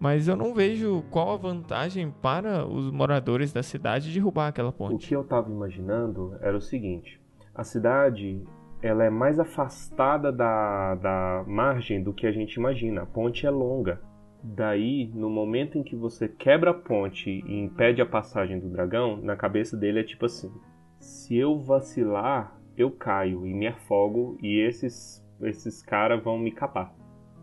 Mas 0.00 0.26
eu 0.26 0.34
não 0.34 0.54
vejo 0.54 1.04
qual 1.08 1.34
a 1.34 1.36
vantagem 1.36 2.12
para 2.20 2.66
os 2.66 2.90
moradores 2.90 3.52
da 3.52 3.62
cidade 3.62 4.12
derrubar 4.12 4.48
aquela 4.48 4.72
ponte. 4.72 5.06
O 5.06 5.08
que 5.08 5.14
eu 5.14 5.22
estava 5.22 5.48
imaginando 5.48 6.36
era 6.40 6.56
o 6.56 6.60
seguinte: 6.60 7.20
a 7.54 7.62
cidade 7.62 8.42
ela 8.82 9.04
é 9.04 9.10
mais 9.10 9.38
afastada 9.38 10.32
da, 10.32 10.96
da 10.96 11.44
margem 11.46 12.02
do 12.02 12.12
que 12.12 12.26
a 12.26 12.32
gente 12.32 12.54
imagina. 12.54 13.02
A 13.02 13.06
ponte 13.06 13.46
é 13.46 13.50
longa. 13.50 14.00
Daí, 14.42 15.10
no 15.14 15.28
momento 15.28 15.78
em 15.78 15.82
que 15.82 15.96
você 15.96 16.28
quebra 16.28 16.70
a 16.70 16.74
ponte 16.74 17.28
e 17.46 17.60
impede 17.60 18.00
a 18.00 18.06
passagem 18.06 18.58
do 18.60 18.68
dragão, 18.68 19.16
na 19.16 19.36
cabeça 19.36 19.76
dele 19.76 20.00
é 20.00 20.04
tipo 20.04 20.26
assim: 20.26 20.52
se 20.98 21.36
eu 21.36 21.58
vacilar, 21.58 22.56
eu 22.76 22.90
caio 22.90 23.46
e 23.46 23.52
me 23.52 23.66
afogo 23.66 24.38
e 24.40 24.60
esses 24.60 25.26
esses 25.40 25.82
caras 25.82 26.22
vão 26.22 26.38
me 26.38 26.50
capar. 26.50 26.94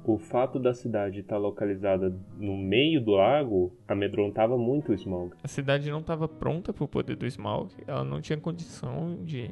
O 0.04 0.20
fato 0.20 0.60
da 0.60 0.74
cidade 0.74 1.22
estar 1.22 1.38
localizada 1.38 2.16
no 2.38 2.56
meio 2.56 3.04
do 3.04 3.12
lago 3.12 3.76
amedrontava 3.88 4.56
muito 4.58 4.92
o 4.92 4.94
Smaug. 4.94 5.36
A 5.44 5.48
cidade 5.48 5.90
não 5.90 6.00
estava 6.00 6.28
pronta 6.28 6.72
para 6.72 6.84
o 6.84 6.88
poder 6.88 7.16
do 7.16 7.26
Smaug, 7.26 7.74
ela 7.88 8.04
não 8.04 8.22
tinha 8.22 8.38
condição 8.38 9.24
de 9.24 9.50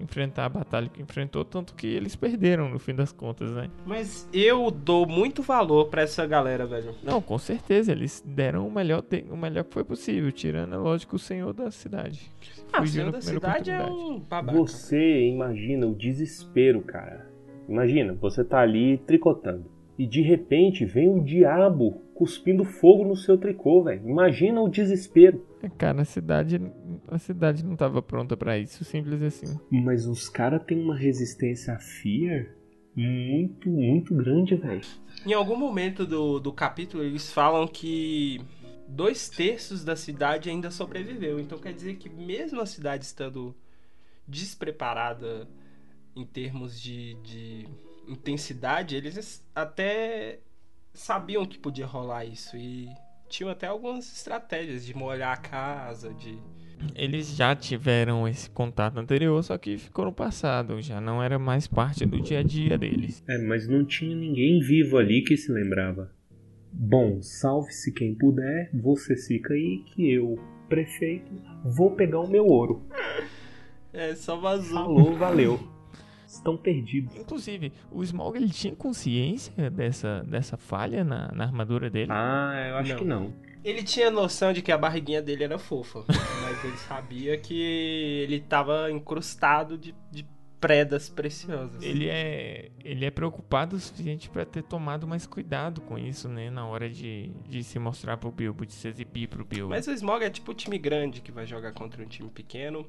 enfrentar 0.00 0.44
a 0.44 0.48
batalha 0.48 0.88
que 0.88 1.00
enfrentou, 1.00 1.44
tanto 1.44 1.74
que 1.74 1.86
eles 1.86 2.14
perderam 2.14 2.68
no 2.68 2.78
fim 2.78 2.94
das 2.94 3.12
contas, 3.12 3.50
né? 3.52 3.70
Mas 3.84 4.28
eu 4.32 4.70
dou 4.70 5.06
muito 5.06 5.42
valor 5.42 5.86
para 5.86 6.02
essa 6.02 6.26
galera, 6.26 6.66
velho. 6.66 6.94
Não, 7.02 7.20
com 7.20 7.38
certeza, 7.38 7.92
eles 7.92 8.22
deram 8.26 8.66
o 8.66 8.70
melhor, 8.70 9.02
o 9.30 9.36
melhor 9.36 9.64
que 9.64 9.72
foi 9.72 9.84
possível, 9.84 10.30
tirando, 10.30 10.74
é 10.74 10.78
lógico, 10.78 11.16
o 11.16 11.18
senhor 11.18 11.52
da 11.52 11.70
cidade. 11.70 12.30
Ah, 12.72 12.82
o 12.82 12.86
senhor 12.86 13.10
da 13.10 13.20
cidade 13.20 13.70
é 13.70 13.84
um 13.84 14.18
babaca. 14.18 14.58
Você 14.58 15.28
imagina 15.28 15.86
o 15.86 15.94
desespero, 15.94 16.82
cara. 16.82 17.26
Imagina, 17.68 18.12
você 18.14 18.44
tá 18.44 18.60
ali 18.60 18.98
tricotando 18.98 19.64
e 19.98 20.06
de 20.06 20.20
repente 20.20 20.84
vem 20.84 21.08
o 21.08 21.22
diabo 21.22 22.02
cuspindo 22.16 22.64
fogo 22.64 23.04
no 23.04 23.14
seu 23.14 23.36
tricô, 23.36 23.82
velho. 23.84 24.08
Imagina 24.08 24.60
o 24.62 24.68
desespero. 24.68 25.44
É, 25.62 25.68
cara, 25.68 26.00
a 26.00 26.04
cidade, 26.04 26.60
a 27.08 27.18
cidade 27.18 27.62
não 27.62 27.74
estava 27.74 28.00
pronta 28.00 28.36
para 28.36 28.58
isso, 28.58 28.84
simples 28.84 29.20
assim. 29.22 29.58
Mas 29.70 30.06
os 30.06 30.28
caras 30.28 30.64
têm 30.64 30.80
uma 30.80 30.96
resistência 30.96 31.74
a 31.74 31.78
Fear 31.78 32.46
muito, 32.96 33.68
muito 33.68 34.14
grande, 34.14 34.54
velho. 34.54 34.80
Em 35.26 35.34
algum 35.34 35.56
momento 35.56 36.06
do, 36.06 36.40
do 36.40 36.52
capítulo 36.52 37.02
eles 37.02 37.30
falam 37.30 37.68
que 37.68 38.40
dois 38.88 39.28
terços 39.28 39.84
da 39.84 39.94
cidade 39.94 40.48
ainda 40.48 40.70
sobreviveu. 40.70 41.38
Então 41.38 41.58
quer 41.58 41.74
dizer 41.74 41.96
que 41.96 42.08
mesmo 42.08 42.62
a 42.62 42.66
cidade 42.66 43.04
estando 43.04 43.54
despreparada 44.26 45.46
em 46.16 46.24
termos 46.24 46.80
de, 46.80 47.14
de 47.22 47.68
intensidade, 48.08 48.96
eles 48.96 49.46
até 49.54 50.40
sabiam 50.96 51.46
que 51.46 51.58
podia 51.58 51.86
rolar 51.86 52.24
isso 52.24 52.56
e 52.56 52.88
tinham 53.28 53.50
até 53.50 53.66
algumas 53.66 54.10
estratégias 54.12 54.84
de 54.84 54.96
molhar 54.96 55.32
a 55.32 55.36
casa, 55.36 56.12
de 56.14 56.38
eles 56.94 57.34
já 57.34 57.54
tiveram 57.54 58.28
esse 58.28 58.50
contato 58.50 58.98
anterior, 58.98 59.42
só 59.42 59.56
que 59.56 59.78
ficou 59.78 60.04
no 60.04 60.12
passado, 60.12 60.80
já 60.82 61.00
não 61.00 61.22
era 61.22 61.38
mais 61.38 61.66
parte 61.66 62.04
do 62.04 62.20
dia 62.20 62.40
a 62.40 62.42
dia 62.42 62.76
deles. 62.76 63.24
É, 63.26 63.38
mas 63.38 63.66
não 63.66 63.84
tinha 63.84 64.14
ninguém 64.14 64.60
vivo 64.60 64.98
ali 64.98 65.22
que 65.22 65.36
se 65.36 65.50
lembrava. 65.50 66.12
Bom, 66.72 67.22
salve-se 67.22 67.90
quem 67.92 68.14
puder, 68.14 68.70
você 68.74 69.16
fica 69.16 69.54
aí 69.54 69.82
que 69.86 70.12
eu, 70.12 70.38
prefeito, 70.68 71.32
vou 71.64 71.92
pegar 71.92 72.20
o 72.20 72.28
meu 72.28 72.44
ouro. 72.44 72.86
É, 73.92 74.14
só 74.14 74.36
vazou. 74.36 74.84
Falou, 74.84 75.16
valeu 75.16 75.58
estão 76.36 76.56
perdidos. 76.56 77.14
Inclusive, 77.16 77.72
o 77.90 78.02
Smaug 78.02 78.36
ele 78.36 78.50
tinha 78.50 78.74
consciência 78.74 79.70
dessa, 79.70 80.22
dessa 80.24 80.56
falha 80.56 81.04
na, 81.04 81.30
na 81.32 81.44
armadura 81.44 81.90
dele? 81.90 82.10
Ah, 82.10 82.66
eu 82.68 82.76
acho 82.76 82.90
não. 82.92 82.98
que 82.98 83.04
não. 83.04 83.32
Ele 83.64 83.82
tinha 83.82 84.10
noção 84.10 84.52
de 84.52 84.62
que 84.62 84.70
a 84.70 84.78
barriguinha 84.78 85.20
dele 85.20 85.42
era 85.42 85.58
fofa, 85.58 86.04
mas 86.42 86.64
ele 86.64 86.76
sabia 86.76 87.36
que 87.36 87.60
ele 88.22 88.36
estava 88.36 88.90
incrustado 88.92 89.76
de, 89.76 89.92
de 90.10 90.24
predas 90.60 91.08
preciosas. 91.08 91.82
Ele 91.82 92.08
é, 92.08 92.70
ele 92.84 93.04
é 93.04 93.10
preocupado 93.10 93.76
o 93.76 93.80
suficiente 93.80 94.30
para 94.30 94.44
ter 94.44 94.62
tomado 94.62 95.06
mais 95.06 95.26
cuidado 95.26 95.80
com 95.80 95.98
isso, 95.98 96.28
né? 96.28 96.50
Na 96.50 96.66
hora 96.66 96.88
de, 96.88 97.30
de 97.48 97.62
se 97.62 97.78
mostrar 97.78 98.16
pro 98.16 98.30
Bilbo, 98.30 98.64
de 98.64 98.72
se 98.72 98.88
exibir 98.88 99.28
pro 99.28 99.44
Bilbo. 99.44 99.70
Mas 99.70 99.86
o 99.86 99.92
Smog 99.92 100.24
é 100.24 100.30
tipo 100.30 100.52
o 100.52 100.54
time 100.54 100.78
grande 100.78 101.20
que 101.20 101.32
vai 101.32 101.46
jogar 101.46 101.72
contra 101.72 102.02
um 102.02 102.06
time 102.06 102.30
pequeno. 102.30 102.86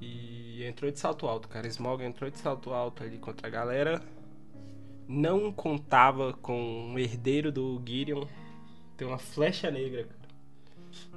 E 0.00 0.41
entrou 0.64 0.90
de 0.90 0.98
salto 0.98 1.26
alto, 1.26 1.48
cara. 1.48 1.66
Smog 1.66 2.02
entrou 2.02 2.30
de 2.30 2.38
salto 2.38 2.72
alto 2.72 3.02
ali 3.02 3.18
contra 3.18 3.46
a 3.46 3.50
galera. 3.50 4.02
não 5.08 5.52
contava 5.52 6.32
com 6.32 6.90
um 6.90 6.98
herdeiro 6.98 7.52
do 7.52 7.80
Gideon 7.84 8.26
ter 8.96 9.04
uma 9.04 9.18
flecha 9.18 9.70
negra, 9.70 10.04
cara. 10.04 10.22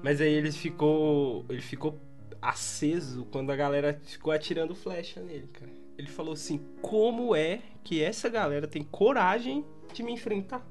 Mas 0.04 0.22
aí 0.22 0.34
ele 0.34 0.52
ficou. 0.52 1.46
Ele 1.50 1.62
ficou 1.62 2.00
aceso 2.42 3.26
quando 3.32 3.52
a 3.52 3.56
galera 3.56 4.00
ficou 4.04 4.32
atirando 4.32 4.76
flecha 4.76 5.22
nele, 5.22 5.48
cara. 5.48 5.72
Ele 5.98 6.08
falou 6.08 6.34
assim: 6.34 6.60
como 6.82 7.36
é 7.36 7.62
que 7.84 8.02
essa 8.02 8.30
galera 8.30 8.68
tem 8.68 8.84
coragem 8.84 9.66
de 9.94 10.04
me 10.04 10.12
enfrentar? 10.12 10.66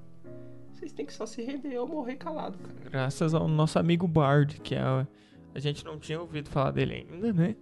Vocês 0.75 0.93
têm 0.93 1.07
que 1.07 1.13
só 1.13 1.25
se 1.25 1.43
render 1.43 1.79
ou 1.79 1.87
morrer 1.87 2.17
calado, 2.17 2.59
cara. 2.59 2.91
Graças 2.91 3.33
ao 3.33 3.49
nosso 3.49 3.79
amigo 3.79 4.07
Bard, 4.07 4.61
que 4.61 4.75
é 4.75 5.07
a 5.55 5.61
gente 5.61 5.85
não 5.85 5.99
tinha 5.99 6.21
ouvido 6.21 6.51
falar 6.51 6.73
dele 6.73 7.07
ainda, 7.11 7.33
né? 7.33 7.57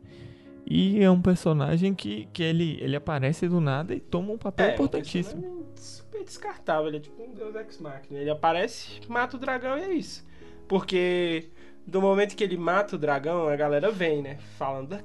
E 0.75 1.03
é 1.03 1.11
um 1.11 1.21
personagem 1.21 1.95
que, 1.95 2.27
que 2.33 2.43
ele, 2.43 2.79
ele 2.81 2.97
aparece 2.97 3.47
do 3.47 3.61
nada 3.61 3.95
e 3.95 4.01
toma 4.01 4.33
um 4.33 4.39
papel 4.39 4.71
É, 4.71 4.73
importantíssimo. 4.73 5.47
Um 5.47 5.67
super 5.77 6.25
descartável, 6.25 6.89
ele 6.89 6.97
é 6.97 7.01
tipo 7.01 7.23
um 7.23 7.35
Deus 7.35 7.55
Ex 7.55 7.77
Machina. 7.77 8.19
Ele 8.19 8.31
aparece, 8.31 8.99
mata 9.07 9.37
o 9.37 9.39
dragão 9.39 9.77
e 9.77 9.83
é 9.83 9.93
isso. 9.93 10.27
Porque 10.67 11.51
do 11.87 12.01
momento 12.01 12.35
que 12.35 12.43
ele 12.43 12.57
mata 12.57 12.97
o 12.97 12.99
dragão, 12.99 13.49
a 13.49 13.55
galera 13.55 13.91
vem, 13.91 14.23
né? 14.23 14.39
Falando, 14.57 14.99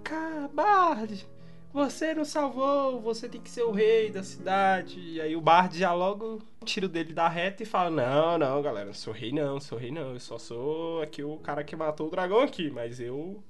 Bard, 0.53 1.27
você 1.73 2.13
não 2.13 2.23
salvou, 2.23 3.01
você 3.01 3.27
tem 3.27 3.41
que 3.41 3.49
ser 3.49 3.63
o 3.63 3.71
rei 3.71 4.09
da 4.09 4.23
cidade. 4.23 4.97
E 4.97 5.19
aí 5.19 5.35
o 5.35 5.41
Bard 5.41 5.77
já 5.77 5.93
logo 5.93 6.41
tira 6.63 6.85
o 6.85 6.89
dele 6.89 7.11
da 7.11 7.27
reta 7.27 7.63
e 7.63 7.65
fala: 7.65 7.89
Não, 7.89 8.37
não, 8.37 8.61
galera, 8.61 8.93
sou 8.93 9.13
rei 9.13 9.33
não, 9.33 9.59
sou 9.59 9.77
rei 9.77 9.91
não. 9.91 10.13
Eu 10.13 10.19
só 10.21 10.37
sou 10.37 11.01
aqui 11.01 11.21
o 11.21 11.35
cara 11.39 11.61
que 11.61 11.75
matou 11.75 12.07
o 12.07 12.09
dragão 12.09 12.39
aqui, 12.39 12.71
mas 12.71 13.01
eu 13.01 13.43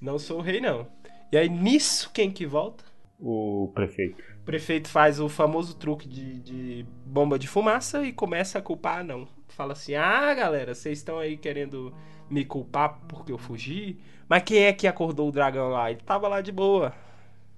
não 0.00 0.18
sou 0.18 0.38
o 0.38 0.42
rei 0.42 0.60
não. 0.60 0.84
E 1.32 1.36
aí 1.36 1.48
nisso, 1.48 2.10
quem 2.12 2.30
que 2.30 2.46
volta? 2.46 2.84
O 3.18 3.70
prefeito. 3.74 4.22
O 4.40 4.44
prefeito 4.44 4.88
faz 4.88 5.18
o 5.20 5.28
famoso 5.28 5.74
truque 5.76 6.08
de, 6.08 6.40
de 6.40 6.86
bomba 7.06 7.38
de 7.38 7.48
fumaça 7.48 8.04
e 8.04 8.12
começa 8.12 8.58
a 8.58 8.62
culpar 8.62 9.04
não. 9.04 9.26
Fala 9.48 9.72
assim: 9.72 9.94
ah, 9.94 10.34
galera, 10.34 10.74
vocês 10.74 10.98
estão 10.98 11.18
aí 11.18 11.36
querendo 11.36 11.94
me 12.28 12.44
culpar 12.44 13.00
porque 13.08 13.32
eu 13.32 13.38
fugi? 13.38 13.98
Mas 14.28 14.42
quem 14.42 14.64
é 14.64 14.72
que 14.72 14.86
acordou 14.86 15.28
o 15.28 15.32
dragão 15.32 15.68
lá? 15.68 15.90
Ele 15.90 16.00
tava 16.00 16.28
lá 16.28 16.40
de 16.40 16.52
boa. 16.52 16.94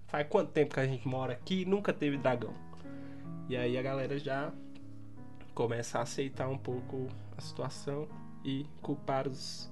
Faz 0.07 0.27
quanto 0.29 0.53
tempo 0.53 0.75
que 0.75 0.81
a 0.81 0.87
gente 0.87 1.07
mora 1.07 1.33
aqui 1.33 1.63
e 1.63 1.65
nunca 1.65 1.93
teve 1.93 2.17
dragão? 2.17 2.55
E 3.49 3.57
aí 3.57 3.77
a 3.77 3.83
galera 3.83 4.19
já 4.19 4.53
começa 5.55 5.99
a 5.99 6.03
aceitar 6.03 6.49
um 6.49 6.59
pouco 6.59 7.09
a 7.37 7.41
situação 7.41 8.07
e 8.45 8.67
culpar 8.83 9.27
os 9.27 9.71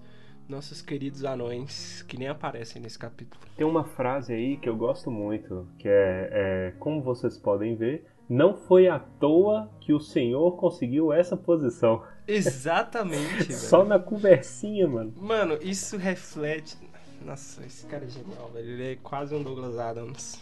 nossos 0.49 0.83
queridos 0.83 1.25
anões 1.25 2.03
que 2.03 2.19
nem 2.19 2.29
aparecem 2.29 2.81
nesse 2.81 2.99
capítulo. 2.99 3.41
Tem 3.57 3.67
uma 3.67 3.85
frase 3.85 4.33
aí 4.33 4.57
que 4.57 4.69
eu 4.69 4.77
gosto 4.77 5.11
muito, 5.11 5.67
que 5.79 5.89
é, 5.89 6.29
é 6.33 6.75
como 6.79 7.03
vocês 7.03 7.39
podem 7.39 7.75
ver, 7.75 8.07
não 8.29 8.55
foi 8.55 8.89
à 8.89 8.99
toa 8.99 9.71
que 9.81 9.93
o 9.93 10.01
senhor 10.01 10.57
conseguiu 10.57 11.13
essa 11.13 11.37
posição. 11.37 12.03
Exatamente, 12.27 13.45
velho. 13.45 13.53
Só 13.53 13.85
na 13.85 13.99
conversinha, 13.99 14.89
mano. 14.89 15.13
Mano, 15.17 15.59
isso 15.61 15.97
reflete. 15.97 16.77
Nossa, 17.23 17.65
esse 17.65 17.87
cara 17.87 18.05
é 18.05 18.09
genial, 18.09 18.51
velho. 18.53 18.71
Ele 18.71 18.93
é 18.93 18.97
quase 18.97 19.35
um 19.35 19.43
Douglas 19.43 19.79
Adams. 19.79 20.41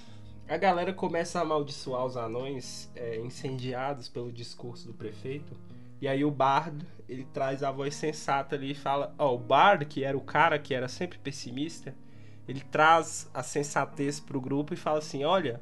A 0.49 0.57
galera 0.57 0.93
começa 0.93 1.39
a 1.39 1.43
amaldiçoar 1.43 2.05
os 2.05 2.17
anões 2.17 2.91
é, 2.95 3.19
incendiados 3.19 4.09
pelo 4.09 4.31
discurso 4.31 4.89
do 4.89 4.95
prefeito. 4.95 5.57
E 6.03 6.09
aí 6.09 6.25
o 6.25 6.33
Bard, 6.33 6.85
ele 7.09 7.25
traz 7.33 7.63
a 7.63 7.71
voz 7.71 7.95
sensata 7.95 8.57
ali 8.57 8.73
e 8.73 8.75
fala: 8.75 9.15
Ó, 9.17 9.37
o 9.37 9.39
Bard, 9.39 9.87
que 9.87 10.03
era 10.03 10.19
o 10.19 10.21
cara 10.21 10.59
que 10.59 10.75
era 10.75 10.89
sempre 10.89 11.17
pessimista, 11.17 11.95
ele 12.49 12.61
traz 12.61 13.31
a 13.33 13.41
sensatez 13.41 14.19
pro 14.19 14.41
grupo 14.41 14.75
e 14.75 14.77
fala 14.77 14.99
assim: 14.99 15.23
Olha, 15.23 15.61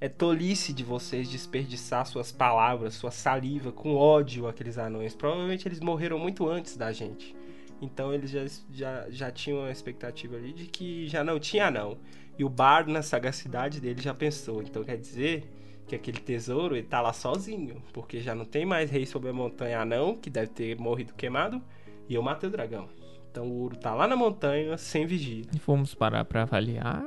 é 0.00 0.08
tolice 0.08 0.72
de 0.72 0.82
vocês 0.82 1.30
desperdiçar 1.30 2.04
suas 2.04 2.32
palavras, 2.32 2.94
sua 2.94 3.12
saliva 3.12 3.70
com 3.70 3.94
ódio 3.94 4.48
àqueles 4.48 4.76
anões. 4.76 5.14
Provavelmente 5.14 5.68
eles 5.68 5.78
morreram 5.78 6.18
muito 6.18 6.48
antes 6.48 6.76
da 6.76 6.90
gente. 6.90 7.36
Então 7.80 8.12
eles 8.12 8.28
já, 8.28 8.44
já, 8.72 9.06
já 9.08 9.30
tinham 9.30 9.62
a 9.62 9.70
expectativa 9.70 10.34
ali 10.34 10.52
de 10.52 10.66
que 10.66 11.06
já 11.06 11.22
não 11.22 11.38
tinha 11.38 11.70
não. 11.70 11.96
E 12.36 12.44
o 12.44 12.48
Bard, 12.48 12.90
na 12.90 13.02
sagacidade 13.02 13.80
dele, 13.80 14.02
já 14.02 14.12
pensou. 14.12 14.60
Então 14.62 14.82
quer 14.82 14.96
dizer 14.96 15.48
que 15.86 15.94
aquele 15.94 16.18
tesouro 16.18 16.76
ele 16.76 16.86
tá 16.86 17.00
lá 17.00 17.12
sozinho. 17.12 17.82
Porque 17.92 18.20
já 18.20 18.34
não 18.34 18.44
tem 18.44 18.66
mais 18.66 18.90
rei 18.90 19.06
sobre 19.06 19.30
a 19.30 19.32
montanha 19.32 19.80
anão, 19.80 20.16
que 20.16 20.28
deve 20.28 20.48
ter 20.48 20.78
morrido 20.78 21.14
queimado. 21.14 21.62
E 22.08 22.14
eu 22.14 22.22
matei 22.22 22.48
o 22.48 22.52
dragão. 22.52 22.88
Então 23.30 23.48
o 23.48 23.60
ouro 23.60 23.76
tá 23.76 23.94
lá 23.94 24.06
na 24.06 24.16
montanha, 24.16 24.76
sem 24.78 25.06
vigia. 25.06 25.44
E 25.54 25.58
fomos 25.58 25.94
parar 25.94 26.24
pra 26.24 26.42
avaliar, 26.42 27.04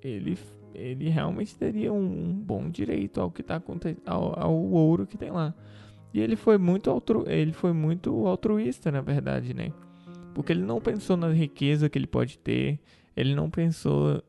ele, 0.00 0.38
ele 0.74 1.08
realmente 1.08 1.56
teria 1.56 1.92
um 1.92 2.32
bom 2.32 2.70
direito 2.70 3.20
ao 3.20 3.30
que 3.30 3.42
tá 3.42 3.56
acontecendo, 3.56 4.02
ao, 4.06 4.38
ao 4.38 4.54
ouro 4.54 5.06
que 5.06 5.18
tem 5.18 5.30
lá. 5.30 5.54
E 6.14 6.20
ele 6.20 6.36
foi 6.36 6.58
muito 6.58 6.90
altru, 6.90 7.24
ele 7.26 7.52
foi 7.52 7.72
muito 7.72 8.26
altruísta, 8.26 8.92
na 8.92 9.00
verdade, 9.00 9.54
né? 9.54 9.72
Porque 10.34 10.52
ele 10.52 10.62
não 10.62 10.80
pensou 10.80 11.16
na 11.16 11.32
riqueza 11.32 11.88
que 11.88 11.98
ele 11.98 12.06
pode 12.06 12.38
ter, 12.38 12.78
ele 13.16 13.34
não 13.34 13.50
pensou 13.50 14.22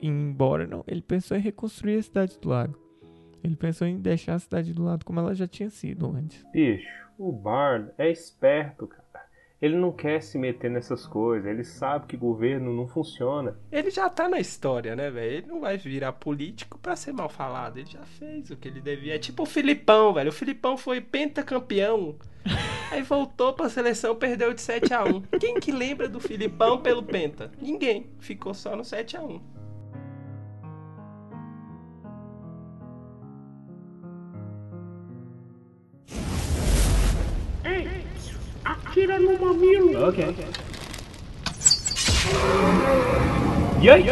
em 0.00 0.08
ir 0.08 0.10
embora, 0.10 0.66
não, 0.66 0.84
ele 0.86 1.02
pensou 1.02 1.36
em 1.36 1.40
reconstruir 1.40 1.98
a 1.98 2.02
cidade 2.02 2.38
do 2.40 2.48
lago. 2.48 2.83
Ele 3.44 3.56
pensou 3.56 3.86
em 3.86 4.00
deixar 4.00 4.34
a 4.34 4.38
cidade 4.38 4.72
do 4.72 4.82
lado 4.82 5.04
como 5.04 5.20
ela 5.20 5.34
já 5.34 5.46
tinha 5.46 5.68
sido 5.68 6.10
antes. 6.10 6.42
Bicho, 6.50 6.88
o 7.18 7.30
Bard 7.30 7.90
é 7.98 8.10
esperto, 8.10 8.86
cara. 8.86 9.04
Ele 9.60 9.76
não 9.76 9.92
quer 9.92 10.22
se 10.22 10.36
meter 10.36 10.70
nessas 10.70 11.06
coisas, 11.06 11.50
ele 11.50 11.64
sabe 11.64 12.06
que 12.06 12.16
governo 12.16 12.74
não 12.74 12.86
funciona. 12.86 13.56
Ele 13.72 13.90
já 13.90 14.10
tá 14.10 14.28
na 14.28 14.38
história, 14.38 14.96
né, 14.96 15.10
velho? 15.10 15.36
Ele 15.36 15.46
não 15.46 15.60
vai 15.60 15.78
virar 15.78 16.12
político 16.12 16.78
pra 16.78 16.96
ser 16.96 17.12
mal 17.12 17.28
falado. 17.28 17.78
Ele 17.78 17.88
já 17.88 18.04
fez 18.04 18.50
o 18.50 18.56
que 18.56 18.68
ele 18.68 18.80
devia. 18.80 19.14
É 19.14 19.18
tipo 19.18 19.42
o 19.42 19.46
Filipão, 19.46 20.12
velho. 20.12 20.28
O 20.28 20.34
Filipão 20.34 20.76
foi 20.76 21.00
pentacampeão. 21.00 22.16
Aí 22.92 23.02
voltou 23.02 23.54
pra 23.54 23.70
seleção, 23.70 24.14
perdeu 24.14 24.52
de 24.52 24.60
7 24.60 24.92
a 24.92 25.02
1 25.02 25.22
Quem 25.40 25.54
que 25.54 25.72
lembra 25.72 26.08
do 26.08 26.20
Filipão 26.20 26.82
pelo 26.82 27.02
Penta? 27.02 27.50
Ninguém. 27.60 28.10
Ficou 28.18 28.52
só 28.52 28.76
no 28.76 28.84
7 28.84 29.16
a 29.16 29.22
1 29.22 29.53
atira 38.94 39.18
no 39.18 39.38
mamilo. 39.38 40.04
Ok. 40.06 40.24
E 43.82 43.90
aí? 43.90 44.04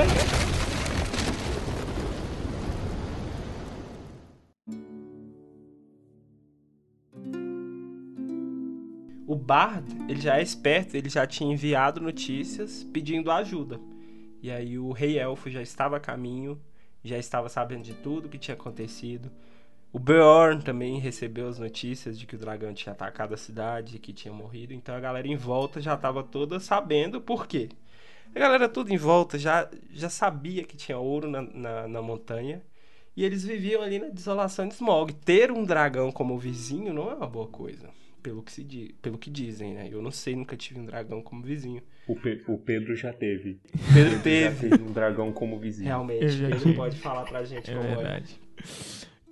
O 9.27 9.37
Bard, 9.37 9.87
ele 10.09 10.21
já 10.21 10.39
é 10.39 10.43
esperto, 10.43 10.97
ele 10.97 11.09
já 11.09 11.27
tinha 11.27 11.53
enviado 11.53 12.01
notícias 12.01 12.85
pedindo 12.93 13.31
ajuda. 13.31 13.81
E 14.43 14.51
aí 14.51 14.77
o 14.79 14.91
Rei 14.91 15.19
Elfo 15.19 15.49
já 15.49 15.63
estava 15.63 15.97
a 15.97 16.01
caminho, 16.01 16.61
já 17.05 17.17
estava 17.17 17.49
sabendo 17.49 17.85
de 17.85 17.95
tudo 17.95 18.29
que 18.29 18.37
tinha 18.37 18.57
acontecido. 18.57 19.31
O 19.93 19.99
Beorn 19.99 20.63
também 20.63 20.99
recebeu 20.99 21.49
as 21.49 21.59
notícias 21.59 22.19
de 22.19 22.27
que 22.27 22.35
o 22.35 22.39
dragão 22.39 22.73
tinha 22.73 22.93
atacado 22.93 23.35
a 23.35 23.37
cidade, 23.37 23.99
que 23.99 24.13
tinha 24.13 24.33
morrido. 24.33 24.73
Então 24.73 24.95
a 24.95 25.01
galera 25.01 25.29
em 25.29 25.37
volta 25.37 25.81
já 25.81 25.95
estava 25.95 26.23
toda 26.23 26.59
sabendo 26.59 27.21
por 27.21 27.47
quê. 27.47 27.69
A 28.35 28.39
galera 28.39 28.69
toda 28.69 28.93
em 28.93 28.97
volta 28.97 29.39
já, 29.39 29.69
já 29.93 30.09
sabia 30.09 30.65
que 30.65 30.77
tinha 30.77 30.97
ouro 30.99 31.31
na, 31.31 31.43
na, 31.43 31.89
na 31.89 32.01
montanha. 32.03 32.63
E 33.15 33.23
eles 33.23 33.45
viviam 33.45 33.83
ali 33.83 33.99
na 33.99 34.09
desolação 34.09 34.67
de 34.67 34.73
Smog. 34.73 35.13
Ter 35.13 35.53
um 35.53 35.63
dragão 35.65 36.11
como 36.11 36.39
vizinho 36.39 36.95
não 36.95 37.11
é 37.11 37.15
uma 37.15 37.27
boa 37.27 37.47
coisa. 37.49 37.91
Pelo 38.23 38.43
que, 38.43 38.51
se 38.53 38.65
di 38.65 38.95
pelo 39.03 39.19
que 39.19 39.29
dizem, 39.29 39.75
né? 39.75 39.89
Eu 39.91 40.01
não 40.01 40.11
sei, 40.11 40.35
nunca 40.35 40.57
tive 40.57 40.81
um 40.81 40.87
dragão 40.87 41.21
como 41.21 41.43
vizinho. 41.43 41.83
O, 42.07 42.15
Pe- 42.17 42.43
o 42.49 42.57
Pedro 42.57 42.97
já 42.97 43.13
teve. 43.13 43.61
Pedro 43.93 44.13
Já 44.13 44.23
teve. 44.23 44.69
teve 44.71 44.83
um 44.83 44.93
dragão 44.93 45.33
como 45.33 45.59
vizinho. 45.59 45.89
Realmente, 45.89 46.29
já 46.31 46.49
ele 46.49 46.73
pode 46.75 46.97
falar 46.99 47.25
pra 47.25 47.45
gente 47.45 47.71
É 47.71 47.75
como 47.75 48.01
é. 48.01 48.23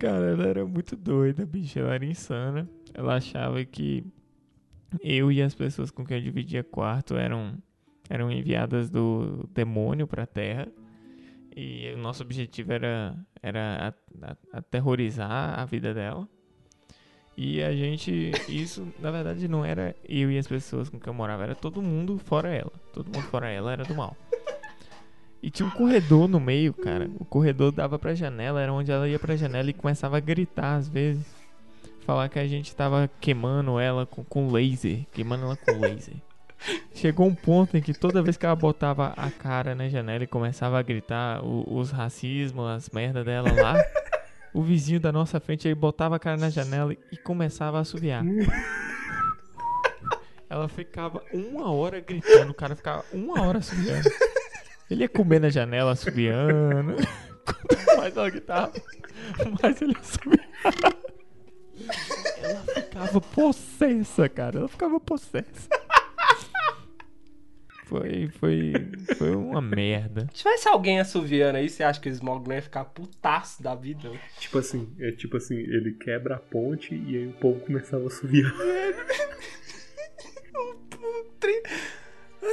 Cara, 0.01 0.31
ela 0.31 0.47
era 0.47 0.65
muito 0.65 0.95
doida, 0.95 1.45
bicho. 1.45 1.77
Ela 1.77 1.93
era 1.93 2.03
insana. 2.03 2.67
Ela 2.91 3.17
achava 3.17 3.63
que 3.63 4.03
eu 4.99 5.31
e 5.31 5.43
as 5.43 5.53
pessoas 5.53 5.91
com 5.91 6.03
quem 6.03 6.17
eu 6.17 6.23
dividia 6.23 6.63
quarto 6.63 7.15
eram, 7.15 7.53
eram 8.09 8.31
enviadas 8.31 8.89
do 8.89 9.47
demônio 9.53 10.07
pra 10.07 10.25
terra. 10.25 10.67
E 11.55 11.93
o 11.93 11.99
nosso 11.99 12.23
objetivo 12.23 12.73
era, 12.73 13.15
era 13.43 13.93
aterrorizar 14.51 15.59
a 15.59 15.65
vida 15.65 15.93
dela. 15.93 16.27
E 17.37 17.61
a 17.61 17.71
gente. 17.71 18.31
Isso, 18.49 18.91
na 18.99 19.11
verdade, 19.11 19.47
não 19.47 19.63
era 19.63 19.95
eu 20.09 20.31
e 20.31 20.37
as 20.39 20.47
pessoas 20.47 20.89
com 20.89 20.99
quem 20.99 21.11
eu 21.11 21.13
morava, 21.13 21.43
era 21.43 21.53
todo 21.53 21.79
mundo 21.79 22.17
fora 22.17 22.49
ela. 22.49 22.73
Todo 22.91 23.05
mundo 23.05 23.27
fora 23.27 23.51
ela 23.51 23.71
era 23.71 23.83
do 23.83 23.93
mal. 23.93 24.17
E 25.43 25.49
tinha 25.49 25.67
um 25.67 25.71
corredor 25.71 26.27
no 26.27 26.39
meio, 26.39 26.73
cara. 26.73 27.09
O 27.19 27.25
corredor 27.25 27.71
dava 27.71 27.97
pra 27.97 28.13
janela, 28.13 28.61
era 28.61 28.71
onde 28.71 28.91
ela 28.91 29.07
ia 29.07 29.17
pra 29.17 29.35
janela 29.35 29.69
e 29.69 29.73
começava 29.73 30.17
a 30.17 30.19
gritar 30.19 30.75
às 30.75 30.87
vezes. 30.87 31.25
Falar 32.05 32.29
que 32.29 32.37
a 32.39 32.47
gente 32.47 32.75
tava 32.75 33.09
queimando 33.19 33.79
ela 33.79 34.05
com, 34.05 34.23
com 34.23 34.51
laser. 34.51 35.05
Queimando 35.11 35.45
ela 35.45 35.55
com 35.57 35.79
laser. 35.79 36.13
Chegou 36.93 37.25
um 37.27 37.33
ponto 37.33 37.75
em 37.75 37.81
que 37.81 37.91
toda 37.93 38.21
vez 38.21 38.37
que 38.37 38.45
ela 38.45 38.55
botava 38.55 39.13
a 39.17 39.31
cara 39.31 39.73
na 39.73 39.89
janela 39.89 40.23
e 40.23 40.27
começava 40.27 40.77
a 40.77 40.81
gritar 40.83 41.43
o- 41.43 41.65
os 41.75 41.89
racismos, 41.89 42.67
as 42.69 42.89
merda 42.91 43.23
dela 43.23 43.51
lá, 43.51 43.73
o 44.53 44.61
vizinho 44.61 44.99
da 44.99 45.11
nossa 45.11 45.39
frente 45.39 45.67
aí 45.67 45.73
botava 45.73 46.17
a 46.17 46.19
cara 46.19 46.37
na 46.37 46.51
janela 46.51 46.93
e 47.11 47.17
começava 47.17 47.79
a 47.79 47.81
assoviar. 47.81 48.23
Ela 50.49 50.67
ficava 50.67 51.23
uma 51.33 51.71
hora 51.71 51.99
gritando, 52.01 52.51
o 52.51 52.53
cara 52.53 52.75
ficava 52.75 53.05
uma 53.13 53.41
hora 53.41 53.59
assoviando. 53.59 54.09
Ele 54.91 55.03
ia 55.03 55.09
comer 55.09 55.39
na 55.39 55.49
janela 55.49 55.93
assoviando. 55.93 56.95
Quanto 57.47 57.97
mais 57.97 58.17
ela 58.17 58.29
gritava, 58.29 58.73
mais 59.61 59.81
ele 59.81 59.95
assoviava. 59.97 60.97
Ela 62.43 62.59
ficava 62.59 63.21
possessa, 63.21 64.27
cara. 64.27 64.59
Ela 64.59 64.67
ficava 64.67 64.99
possessa. 64.99 65.69
Foi, 67.85 68.29
foi, 68.37 68.73
foi 69.17 69.35
uma 69.35 69.61
merda. 69.61 70.27
Se 70.33 70.39
tivesse 70.39 70.67
alguém 70.67 70.99
assoviando 70.99 71.57
aí, 71.57 71.69
você 71.69 71.83
acha 71.83 71.99
que 71.99 72.09
o 72.09 72.11
Smog 72.11 72.47
não 72.47 72.55
ia 72.55 72.61
ficar 72.61 72.83
putaço 72.85 73.63
da 73.63 73.73
vida? 73.73 74.11
Tipo 74.39 74.59
assim, 74.59 74.93
é 74.99 75.11
tipo 75.11 75.37
assim, 75.37 75.55
ele 75.55 75.93
quebra 75.93 76.35
a 76.35 76.39
ponte 76.39 76.93
e 76.95 77.17
aí 77.17 77.27
o 77.27 77.33
povo 77.33 77.61
começava 77.61 78.07
a 78.07 78.09
subir. 78.09 78.45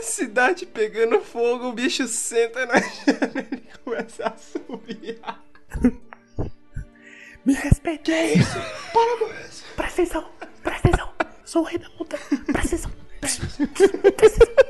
Cidade 0.02 0.66
pegando 0.66 1.20
fogo, 1.20 1.68
o 1.68 1.72
bicho 1.72 2.06
senta 2.08 2.66
na 2.66 2.74
janela 2.80 3.46
e 3.52 3.78
começa 3.84 4.24
a 4.24 4.28
assoviar. 4.28 5.44
Me 7.44 7.54
respeite! 7.54 8.12
É 8.12 8.34
isso! 8.34 8.58
Para 8.92 9.16
com 9.18 9.26
isso! 9.46 9.64
Presta 9.76 10.02
atenção! 10.02 10.28
Presta 10.62 10.88
atenção! 10.88 11.08
Sou 11.44 11.62
o 11.62 11.64
rei 11.64 11.78
da 11.78 11.88
montanha! 11.90 12.22
Presta 12.52 12.76
atenção! 12.76 12.90
Presta 13.20 13.46
presta 14.16 14.44
atenção! 14.44 14.68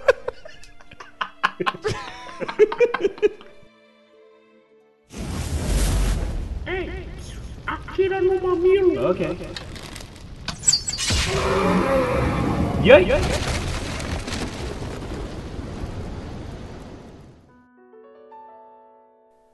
Ei! 6.66 7.08
Atira 7.66 8.20
no 8.20 8.40
mamilo! 8.40 9.10
Ok. 9.10 9.36
E 12.84 12.92
aí? 12.92 13.08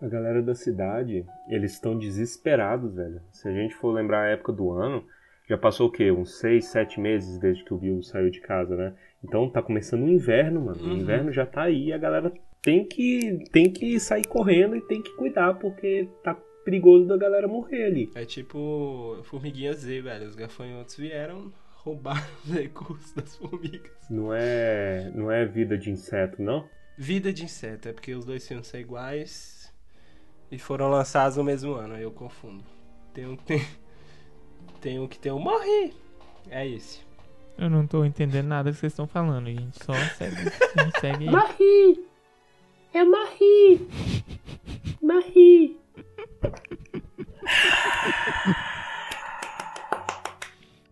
A 0.05 0.09
galera 0.09 0.43
da 0.43 0.55
cidade, 0.55 1.25
eles 1.49 1.73
estão 1.73 1.97
desesperados, 1.97 2.95
velho. 2.95 3.23
Se 3.33 3.49
a 3.49 3.53
gente 3.53 3.75
for 3.75 3.91
lembrar 3.91 4.25
a 4.25 4.29
época 4.29 4.53
do 4.53 4.71
ano, 4.71 5.03
já 5.49 5.57
passou 5.57 5.89
o 5.89 5.91
quê? 5.91 6.11
Uns 6.13 6.39
6, 6.41 6.67
7 6.67 7.01
meses 7.01 7.39
desde 7.39 7.65
que 7.65 7.73
o 7.73 7.79
Bill 7.79 8.03
saiu 8.03 8.29
de 8.29 8.41
casa, 8.41 8.77
né? 8.77 8.93
Então 9.25 9.49
tá 9.49 9.63
começando 9.63 10.03
o 10.03 10.09
inverno, 10.09 10.61
mano. 10.67 10.83
O 10.83 10.89
Uhum. 10.89 10.97
inverno 10.99 11.33
já 11.33 11.47
tá 11.47 11.63
aí, 11.63 11.91
a 11.91 11.97
galera 11.97 12.31
tem 12.61 12.85
que, 12.87 13.45
tem 13.51 13.71
que 13.73 13.99
sair 13.99 14.27
correndo 14.27 14.77
e 14.77 14.83
tem 14.83 15.01
que 15.03 15.11
cuidar, 15.17 15.55
porque 15.55 16.07
tá 16.23 16.35
perigoso 16.67 17.07
da 17.07 17.17
galera 17.17 17.49
morrer 17.49 17.85
ali. 17.85 18.11
É 18.15 18.27
tipo 18.27 19.19
Formiguinha 19.25 19.73
Z, 19.73 20.03
velho. 20.03 20.27
Os 20.29 20.35
gafanhotos 20.35 20.97
vieram 20.99 21.51
roubar 21.77 22.23
os 22.45 22.53
recursos 22.53 23.11
das 23.15 23.35
formigas. 23.37 23.91
Não 24.11 24.35
é, 24.35 25.11
não 25.15 25.31
é 25.33 25.47
vida 25.47 25.79
de 25.79 25.91
inseto, 25.91 26.43
não? 26.43 26.69
Vida 26.97 27.33
de 27.33 27.45
inseto, 27.45 27.89
é 27.89 27.93
porque 27.93 28.15
os 28.15 28.25
dois 28.25 28.47
filmes 28.47 28.67
são 28.67 28.79
iguais 28.79 29.54
e 30.51 30.59
foram 30.59 30.89
lançados 30.89 31.37
no 31.37 31.45
mesmo 31.45 31.75
ano, 31.75 31.95
aí 31.95 32.03
eu 32.03 32.11
confundo. 32.11 32.65
Tem 33.13 33.27
um 33.27 33.37
que 33.37 33.45
tem. 33.45 33.67
Tem 34.81 34.99
um 34.99 35.09
que 35.09 35.19
tem 35.19 35.33
um 35.33 35.39
morri. 35.39 35.95
É 36.51 36.67
esse. 36.67 37.01
Eu 37.57 37.71
não 37.71 37.87
tô 37.87 38.05
entendendo 38.05 38.49
nada 38.49 38.71
que 38.71 38.77
vocês 38.77 38.93
estão 38.93 39.07
falando, 39.07 39.47
gente. 39.47 39.83
Só 39.83 39.95
segue, 40.17 40.37
segue 41.01 41.25
aí. 41.25 41.31
Marri! 41.31 42.05
É 42.93 43.03
Marri! 43.03 43.89
Marri! 45.01 45.81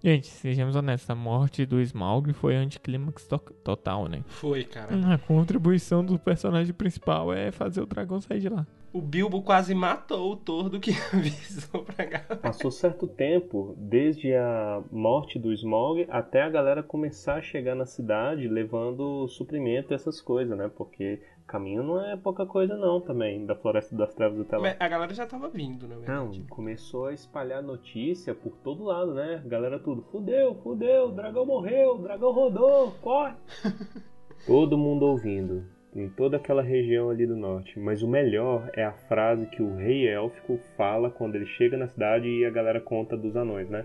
Gente, 0.02 0.26
sejamos 0.26 0.74
honestos, 0.74 1.08
a 1.10 1.14
morte 1.14 1.64
do 1.64 1.80
Smaug 1.80 2.32
foi 2.32 2.56
anticlímax 2.56 3.24
to 3.26 3.38
total, 3.38 4.08
né? 4.08 4.24
Foi, 4.26 4.64
cara. 4.64 5.14
A 5.14 5.18
contribuição 5.18 6.04
do 6.04 6.18
personagem 6.18 6.72
principal 6.74 7.32
é 7.32 7.52
fazer 7.52 7.82
o 7.82 7.86
dragão 7.86 8.20
sair 8.20 8.40
de 8.40 8.48
lá. 8.48 8.66
O 8.92 9.00
Bilbo 9.00 9.42
quase 9.42 9.74
matou 9.74 10.32
o 10.32 10.36
tordo 10.36 10.78
que 10.78 10.90
avisou 11.12 11.82
pra 11.82 12.04
galera. 12.04 12.36
Passou 12.36 12.70
certo 12.70 13.06
tempo, 13.06 13.74
desde 13.78 14.34
a 14.34 14.82
morte 14.90 15.38
do 15.38 15.50
Smaug 15.52 16.06
até 16.10 16.42
a 16.42 16.50
galera 16.50 16.82
começar 16.82 17.36
a 17.36 17.42
chegar 17.42 17.74
na 17.74 17.86
cidade 17.86 18.46
levando 18.46 19.26
suprimento 19.28 19.92
e 19.92 19.94
essas 19.94 20.20
coisas, 20.20 20.56
né? 20.56 20.70
Porque 20.76 21.22
caminho 21.46 21.82
não 21.82 22.04
é 22.04 22.16
pouca 22.16 22.46
coisa 22.46 22.76
não 22.76 23.00
também, 23.00 23.44
da 23.44 23.54
Floresta 23.54 23.94
das 23.96 24.14
Trevas 24.14 24.40
até 24.40 24.56
lá. 24.56 24.76
A 24.78 24.88
galera 24.88 25.14
já 25.14 25.26
tava 25.26 25.48
vindo, 25.48 25.86
na 25.88 25.96
Não, 25.96 26.30
começou 26.48 27.06
a 27.06 27.12
espalhar 27.12 27.62
notícia 27.62 28.34
por 28.34 28.56
todo 28.58 28.84
lado, 28.84 29.14
né? 29.14 29.42
Galera 29.46 29.78
tudo, 29.78 30.02
fudeu, 30.02 30.54
fudeu, 30.62 31.08
o 31.08 31.12
dragão 31.12 31.44
morreu, 31.44 31.96
o 31.96 31.98
dragão 31.98 32.32
rodou, 32.32 32.92
corre! 33.02 33.34
todo 34.46 34.78
mundo 34.78 35.04
ouvindo, 35.04 35.64
em 35.94 36.08
toda 36.08 36.38
aquela 36.38 36.62
região 36.62 37.10
ali 37.10 37.26
do 37.26 37.36
norte. 37.36 37.78
Mas 37.78 38.02
o 38.02 38.08
melhor 38.08 38.70
é 38.74 38.84
a 38.84 38.92
frase 38.92 39.46
que 39.46 39.62
o 39.62 39.76
rei 39.76 40.08
élfico 40.08 40.58
fala 40.76 41.10
quando 41.10 41.36
ele 41.36 41.46
chega 41.46 41.76
na 41.76 41.88
cidade 41.88 42.26
e 42.26 42.44
a 42.44 42.50
galera 42.50 42.80
conta 42.80 43.16
dos 43.16 43.36
anões, 43.36 43.68
né? 43.68 43.84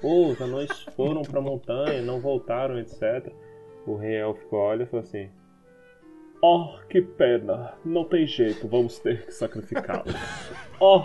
Pô, 0.00 0.28
os 0.28 0.40
anões 0.40 0.70
foram 0.94 1.22
pra 1.22 1.40
montanha, 1.40 2.00
não 2.00 2.20
voltaram, 2.20 2.78
etc. 2.78 3.32
O 3.86 3.96
rei 3.96 4.16
élfico 4.16 4.56
olha 4.56 4.84
e 4.84 4.86
fala 4.86 5.02
assim... 5.02 5.28
Oh, 6.40 6.78
que 6.88 7.02
pena, 7.02 7.74
não 7.84 8.04
tem 8.04 8.24
jeito, 8.24 8.68
vamos 8.68 9.00
ter 9.00 9.26
que 9.26 9.32
sacrificá-los. 9.32 10.14
Oh, 10.80 11.02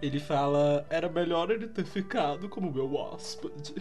Ele 0.00 0.20
fala, 0.20 0.86
era 0.88 1.08
melhor 1.08 1.50
ele 1.50 1.66
ter 1.66 1.84
ficado 1.84 2.48
como 2.48 2.72
meu 2.72 2.94
hóspede. 2.94 3.74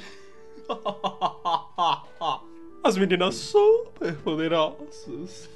As 2.84 2.98
meninas 2.98 3.36
super 3.36 4.16
poderosas. 4.24 5.48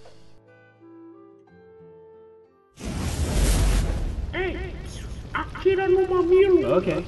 Atira 5.68 5.90
no 5.90 6.08
mamilo! 6.08 6.78
Ok. 6.78 7.04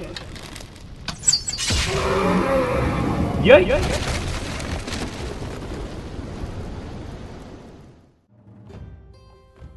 E 3.42 3.52
aí? 3.52 4.19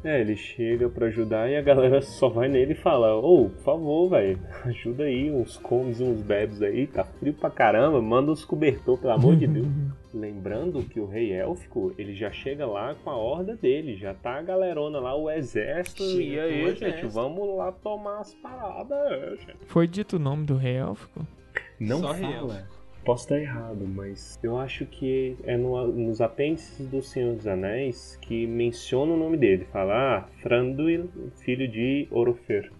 É, 0.04 0.20
ele 0.20 0.36
chega 0.36 0.86
pra 0.88 1.06
ajudar 1.06 1.50
e 1.50 1.56
a 1.56 1.62
galera 1.62 2.02
só 2.02 2.28
vai 2.28 2.46
nele 2.46 2.72
e 2.72 2.76
fala: 2.76 3.14
Ô, 3.16 3.48
por 3.48 3.62
favor, 3.62 4.10
velho, 4.10 4.38
ajuda 4.64 5.04
aí, 5.04 5.30
uns 5.30 5.56
comes, 5.56 5.98
uns 5.98 6.20
bebes 6.20 6.60
aí, 6.60 6.86
tá 6.86 7.04
frio 7.04 7.32
pra 7.32 7.48
caramba, 7.50 8.02
manda 8.02 8.30
uns 8.30 8.44
cobertor, 8.44 8.98
pelo 8.98 9.14
amor 9.14 9.34
de 9.34 9.46
Deus. 9.46 9.66
Lembrando 10.12 10.82
que 10.84 11.00
o 11.00 11.06
rei 11.06 11.32
élfico, 11.32 11.92
ele 11.98 12.14
já 12.14 12.30
chega 12.30 12.66
lá 12.66 12.94
com 13.02 13.10
a 13.10 13.16
horda 13.16 13.56
dele, 13.56 13.96
já 13.96 14.12
tá 14.14 14.38
a 14.38 14.42
galerona 14.42 15.00
lá, 15.00 15.16
o 15.16 15.28
exército, 15.30 16.04
Chega 16.04 16.22
e 16.22 16.38
aí, 16.38 16.64
o 16.64 16.68
gente, 16.68 16.84
exército. 16.84 17.08
vamos 17.08 17.56
lá 17.56 17.72
tomar 17.72 18.20
as 18.20 18.32
paradas, 18.34 18.96
é, 19.10 19.30
gente. 19.36 19.56
Foi 19.66 19.88
dito 19.88 20.16
o 20.16 20.18
nome 20.20 20.44
do 20.44 20.54
rei 20.56 20.76
élfico? 20.76 21.26
Não 21.80 22.00
Só 22.00 22.14
fala. 22.14 22.68
Posso 23.04 23.24
estar 23.24 23.38
errado, 23.38 23.86
mas 23.86 24.38
eu 24.42 24.56
acho 24.58 24.86
que 24.86 25.36
é 25.44 25.56
no- 25.58 25.86
nos 25.88 26.22
apêndices 26.22 26.88
do 26.88 27.02
Senhor 27.02 27.34
dos 27.36 27.46
Anéis 27.46 28.18
que 28.22 28.46
menciona 28.46 29.12
o 29.12 29.16
nome 29.16 29.36
dele. 29.36 29.66
Fala, 29.70 29.92
ah, 30.20 30.28
filho 31.36 31.68
de 31.68 32.08
Orofer. 32.10 32.72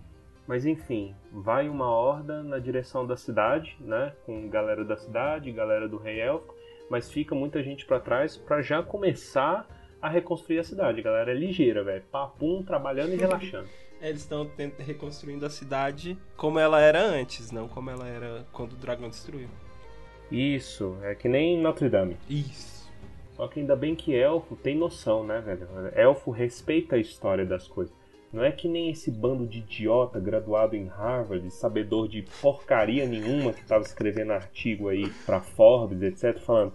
Mas 0.46 0.64
enfim, 0.64 1.14
vai 1.30 1.68
uma 1.68 1.90
horda 1.90 2.42
na 2.42 2.58
direção 2.58 3.06
da 3.06 3.16
cidade, 3.16 3.76
né? 3.80 4.12
Com 4.24 4.48
galera 4.48 4.84
da 4.84 4.96
cidade, 4.96 5.50
galera 5.52 5.86
do 5.88 5.98
Rei 5.98 6.20
Élfico, 6.20 6.54
mas 6.90 7.10
fica 7.10 7.34
muita 7.34 7.62
gente 7.62 7.84
pra 7.84 8.00
trás 8.00 8.36
pra 8.36 8.62
já 8.62 8.82
começar 8.82 9.66
a 10.00 10.08
reconstruir 10.08 10.58
a 10.58 10.64
cidade. 10.64 11.00
A 11.00 11.02
galera 11.02 11.32
é 11.32 11.34
ligeira, 11.34 11.82
velho. 11.84 12.02
Papum, 12.10 12.62
trabalhando 12.62 13.12
e 13.12 13.16
relaxando. 13.16 13.68
Eles 14.00 14.20
estão 14.20 14.50
reconstruindo 14.78 15.46
a 15.46 15.50
cidade 15.50 16.18
como 16.36 16.58
ela 16.58 16.78
era 16.78 17.00
antes, 17.02 17.50
não 17.50 17.66
como 17.68 17.88
ela 17.90 18.06
era 18.06 18.44
quando 18.52 18.72
o 18.74 18.76
dragão 18.76 19.08
destruiu. 19.08 19.48
Isso, 20.34 20.96
é 21.02 21.14
que 21.14 21.28
nem 21.28 21.60
Notre 21.60 21.88
Dame. 21.88 22.16
Isso. 22.28 22.90
Só 23.36 23.46
que 23.46 23.60
ainda 23.60 23.76
bem 23.76 23.94
que 23.94 24.14
elfo 24.14 24.56
tem 24.56 24.76
noção, 24.76 25.24
né, 25.24 25.40
velho? 25.40 25.68
Elfo 25.94 26.32
respeita 26.32 26.96
a 26.96 26.98
história 26.98 27.44
das 27.44 27.68
coisas. 27.68 27.94
Não 28.32 28.42
é 28.42 28.50
que 28.50 28.66
nem 28.66 28.90
esse 28.90 29.12
bando 29.12 29.46
de 29.46 29.58
idiota 29.58 30.18
graduado 30.18 30.74
em 30.74 30.86
Harvard, 30.86 31.48
sabedor 31.52 32.08
de 32.08 32.22
porcaria 32.42 33.06
nenhuma 33.06 33.52
que 33.52 33.64
tava 33.64 33.84
escrevendo 33.84 34.32
artigo 34.32 34.88
aí 34.88 35.08
pra 35.24 35.40
Forbes, 35.40 36.02
etc, 36.02 36.40
falando: 36.40 36.72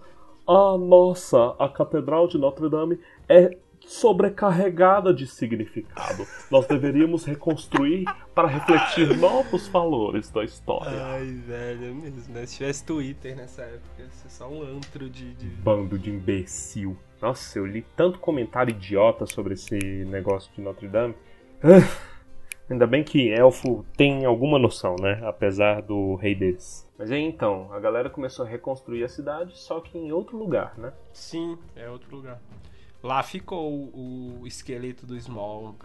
"Ah, 0.48 0.78
nossa, 0.78 1.54
a 1.58 1.68
Catedral 1.68 2.28
de 2.28 2.38
Notre 2.38 2.70
Dame 2.70 2.98
é 3.28 3.58
sobrecarregada 3.86 5.12
de 5.12 5.26
significado. 5.26 6.26
Nós 6.50 6.66
deveríamos 6.66 7.24
reconstruir 7.24 8.04
para 8.34 8.48
refletir 8.48 9.16
novos 9.16 9.68
valores 9.68 10.30
da 10.30 10.44
história." 10.44 11.04
Ai, 11.06 11.26
velho, 11.26 11.84
é 11.86 11.90
mesmo, 11.92 12.34
né? 12.34 12.46
Se 12.46 12.58
tivesse 12.58 12.84
Twitter 12.84 13.36
nessa 13.36 13.62
época, 13.62 14.02
ia 14.02 14.10
ser 14.10 14.28
só 14.28 14.48
um 14.48 14.62
antro 14.62 15.08
de. 15.08 15.34
de... 15.34 15.46
Bando 15.46 15.98
de 15.98 16.10
imbecil. 16.10 16.96
Nossa, 17.20 17.58
eu 17.58 17.66
li 17.66 17.84
tanto 17.96 18.18
comentário 18.18 18.70
idiota 18.70 19.26
sobre 19.26 19.54
esse 19.54 19.76
negócio 20.06 20.50
de 20.54 20.60
Notre 20.60 20.88
Dame. 20.88 21.14
Ah, 21.62 22.10
Ainda 22.70 22.86
bem 22.86 23.02
que 23.02 23.32
elfo 23.32 23.84
tem 23.96 24.24
alguma 24.24 24.56
noção, 24.56 24.94
né? 25.00 25.20
Apesar 25.24 25.82
do 25.82 26.14
rei 26.14 26.36
deles. 26.36 26.88
Mas 26.96 27.10
aí 27.10 27.20
então, 27.20 27.68
a 27.72 27.80
galera 27.80 28.08
começou 28.08 28.46
a 28.46 28.48
reconstruir 28.48 29.02
a 29.02 29.08
cidade, 29.08 29.58
só 29.58 29.80
que 29.80 29.98
em 29.98 30.12
outro 30.12 30.38
lugar, 30.38 30.78
né? 30.78 30.92
Sim, 31.12 31.58
é 31.74 31.90
outro 31.90 32.14
lugar. 32.14 32.40
Lá 33.02 33.22
ficou 33.22 33.72
o, 33.72 34.40
o 34.42 34.46
esqueleto 34.46 35.06
do 35.06 35.16
Smog. 35.16 35.76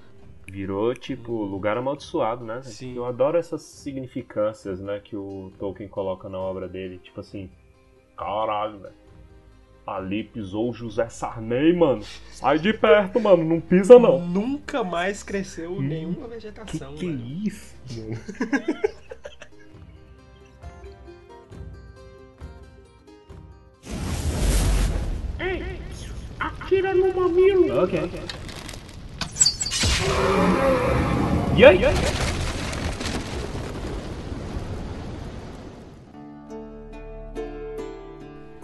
Virou, 0.47 0.93
tipo, 0.93 1.31
lugar 1.43 1.77
amaldiçoado, 1.77 2.43
né? 2.45 2.61
Sim. 2.61 2.95
Eu 2.95 3.05
adoro 3.05 3.37
essas 3.37 3.61
significâncias, 3.63 4.79
né, 4.79 4.99
que 5.03 5.15
o 5.15 5.51
Tolkien 5.57 5.89
coloca 5.89 6.29
na 6.29 6.37
obra 6.37 6.67
dele. 6.67 6.99
Tipo 6.99 7.21
assim, 7.21 7.49
caralho, 8.15 8.79
velho. 8.79 8.93
Ali 9.87 10.23
pisou 10.23 10.69
o 10.69 10.73
José 10.73 11.07
Sarney, 11.09 11.73
mano. 11.75 12.01
Sai 12.31 12.57
de 12.59 12.73
perto, 12.73 13.19
mano. 13.19 13.43
Não 13.43 13.61
pisa, 13.61 13.97
não. 13.99 14.19
Nunca 14.27 14.83
mais 14.83 15.21
cresceu 15.23 15.79
nenhuma 15.81 16.27
Que 16.27 16.33
vegetação. 16.33 16.95
que 16.95 17.05
é 17.05 17.09
velho. 17.09 17.47
isso, 17.47 17.75
mano? 17.95 18.17
Ok. 27.77 28.11
E 31.57 31.65
aí? 31.65 31.81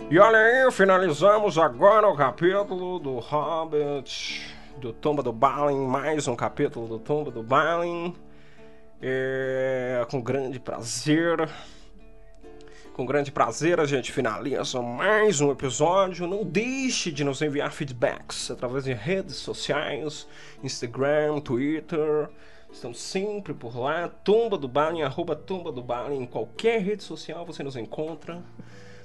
E 0.09 0.17
olha 0.17 0.37
aí, 0.37 0.71
finalizamos 0.71 1.57
agora 1.57 2.07
o 2.07 2.15
capítulo 2.15 2.99
do 2.99 3.19
Hobbit, 3.19 4.55
do 4.77 4.93
Tumba 4.93 5.21
do 5.21 5.33
Balin, 5.33 5.85
mais 5.87 6.29
um 6.29 6.35
capítulo 6.35 6.87
do 6.87 6.99
Tumba 6.99 7.31
do 7.31 7.43
Balin. 7.43 8.15
É, 9.01 10.05
com 10.09 10.21
grande 10.21 10.57
prazer. 10.57 11.49
Com 13.01 13.05
grande 13.07 13.31
prazer 13.31 13.79
a 13.79 13.85
gente 13.87 14.11
finaliza 14.11 14.79
mais 14.79 15.41
um 15.41 15.51
episódio. 15.51 16.27
Não 16.27 16.43
deixe 16.43 17.11
de 17.11 17.23
nos 17.23 17.41
enviar 17.41 17.71
feedbacks 17.71 18.51
através 18.51 18.83
de 18.83 18.93
redes 18.93 19.37
sociais, 19.37 20.27
Instagram, 20.63 21.39
Twitter. 21.39 22.29
Estamos 22.71 22.99
sempre 22.99 23.55
por 23.55 23.75
lá. 23.75 24.07
Tumba 24.07 24.55
do 24.55 24.67
Balin, 24.67 25.01
arroba 25.01 25.35
Tumba 25.35 25.71
do 25.71 25.81
Balin. 25.81 26.21
Em 26.21 26.25
qualquer 26.27 26.79
rede 26.79 27.01
social 27.01 27.43
você 27.43 27.63
nos 27.63 27.75
encontra. 27.75 28.39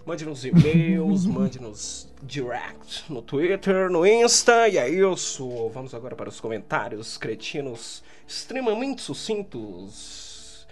Mande-nos 0.04 0.44
e-mails, 0.44 1.24
mande-nos 1.24 2.12
direct 2.22 3.10
no 3.10 3.22
Twitter, 3.22 3.90
no 3.90 4.06
Insta. 4.06 4.68
E 4.68 4.76
é 4.76 4.90
isso. 4.90 5.70
Vamos 5.70 5.94
agora 5.94 6.14
para 6.14 6.28
os 6.28 6.38
comentários 6.38 7.16
cretinos 7.16 8.04
extremamente 8.28 9.00
sucintos. 9.00 10.66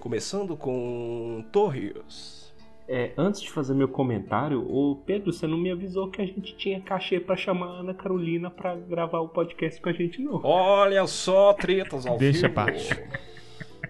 Começando 0.00 0.56
com 0.56 1.44
Torres. 1.52 2.41
É, 2.88 3.12
antes 3.16 3.40
de 3.40 3.50
fazer 3.50 3.74
meu 3.74 3.88
comentário, 3.88 4.60
ô 4.68 4.96
Pedro, 5.06 5.32
você 5.32 5.46
não 5.46 5.56
me 5.56 5.70
avisou 5.70 6.10
que 6.10 6.20
a 6.20 6.26
gente 6.26 6.54
tinha 6.56 6.80
cachê 6.80 7.20
pra 7.20 7.36
chamar 7.36 7.66
a 7.66 7.80
Ana 7.80 7.94
Carolina 7.94 8.50
pra 8.50 8.74
gravar 8.74 9.20
o 9.20 9.28
podcast 9.28 9.80
com 9.80 9.88
a 9.88 9.92
gente, 9.92 10.20
não. 10.20 10.40
Olha 10.44 11.06
só, 11.06 11.54
tretas 11.54 12.06
ao 12.06 12.18
Deixa 12.18 12.48
vivo. 12.48 12.54
baixo. 12.54 12.94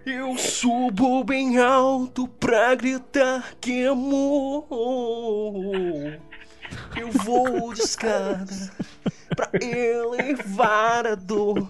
Eu 0.05 0.37
subo 0.37 1.23
bem 1.25 1.59
alto 1.59 2.27
pra 2.29 2.75
gritar 2.75 3.55
que 3.61 3.85
amor. 3.87 4.67
Eu 6.97 7.09
vou 7.25 7.73
de 7.73 7.81
escada 7.81 8.47
pra 9.35 9.49
elevar 9.61 11.07
a 11.07 11.15
dor. 11.15 11.69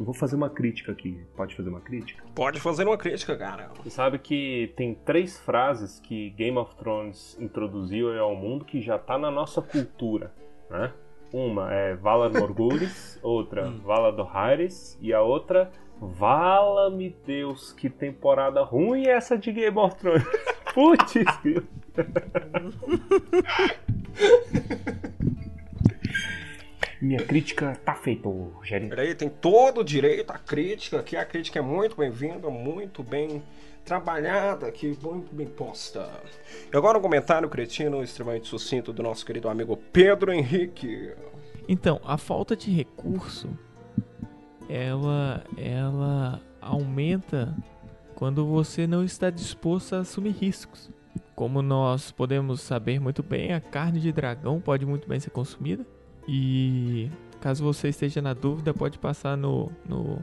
Eu 0.00 0.04
vou 0.06 0.14
fazer 0.14 0.34
uma 0.34 0.48
crítica 0.48 0.92
aqui. 0.92 1.20
Pode 1.36 1.54
fazer 1.54 1.68
uma 1.68 1.82
crítica? 1.82 2.24
Pode 2.34 2.58
fazer 2.58 2.86
uma 2.86 2.96
crítica, 2.96 3.36
cara. 3.36 3.68
Você 3.82 3.90
sabe 3.90 4.18
que 4.18 4.72
tem 4.74 4.94
três 4.94 5.38
frases 5.38 6.00
que 6.00 6.30
Game 6.30 6.56
of 6.56 6.74
Thrones 6.76 7.36
introduziu 7.38 8.18
ao 8.18 8.34
mundo 8.34 8.64
que 8.64 8.80
já 8.80 8.98
tá 8.98 9.18
na 9.18 9.30
nossa 9.30 9.60
cultura, 9.60 10.32
né? 10.70 10.90
Uma 11.30 11.70
é 11.74 11.94
Valar 11.94 12.32
Morghulis, 12.32 13.20
outra 13.22 13.68
Vala 13.68 14.10
Dohaeris 14.10 14.98
e 15.02 15.12
a 15.12 15.20
outra 15.20 15.70
Vala-me 16.00 17.14
Deus, 17.26 17.74
que 17.74 17.90
temporada 17.90 18.62
ruim 18.62 19.06
é 19.06 19.10
essa 19.10 19.36
de 19.36 19.52
Game 19.52 19.76
of 19.76 19.96
Thrones. 19.96 20.24
Putz. 20.72 21.12
Minha 27.00 27.24
crítica 27.24 27.78
tá 27.82 27.94
feita, 27.94 28.28
Rogério. 28.28 28.90
Peraí, 28.90 29.14
tem 29.14 29.30
todo 29.30 29.80
o 29.80 29.84
direito 29.84 30.30
à 30.30 30.38
crítica 30.38 31.00
aqui. 31.00 31.16
A 31.16 31.24
crítica 31.24 31.58
é 31.58 31.62
muito 31.62 31.96
bem-vinda, 31.96 32.50
muito 32.50 33.02
bem 33.02 33.42
trabalhada 33.86 34.66
aqui, 34.66 34.98
muito 35.02 35.34
bem 35.34 35.46
posta. 35.46 36.10
E 36.70 36.76
agora 36.76 36.98
um 36.98 37.00
comentário 37.00 37.48
cretino 37.48 38.02
extremamente 38.02 38.48
sucinto 38.48 38.92
do 38.92 39.02
nosso 39.02 39.24
querido 39.24 39.48
amigo 39.48 39.78
Pedro 39.90 40.30
Henrique. 40.30 41.14
Então, 41.66 41.98
a 42.04 42.18
falta 42.18 42.54
de 42.54 42.70
recurso, 42.70 43.48
ela, 44.68 45.42
ela 45.56 46.38
aumenta 46.60 47.56
quando 48.14 48.44
você 48.44 48.86
não 48.86 49.02
está 49.02 49.30
disposto 49.30 49.94
a 49.94 50.00
assumir 50.00 50.32
riscos. 50.32 50.90
Como 51.34 51.62
nós 51.62 52.12
podemos 52.12 52.60
saber 52.60 53.00
muito 53.00 53.22
bem, 53.22 53.54
a 53.54 53.60
carne 53.60 54.00
de 54.00 54.12
dragão 54.12 54.60
pode 54.60 54.84
muito 54.84 55.08
bem 55.08 55.18
ser 55.18 55.30
consumida. 55.30 55.86
E 56.28 57.10
caso 57.40 57.64
você 57.64 57.88
esteja 57.88 58.20
na 58.20 58.34
dúvida, 58.34 58.74
pode 58.74 58.98
passar 58.98 59.36
no, 59.36 59.70
no 59.86 60.22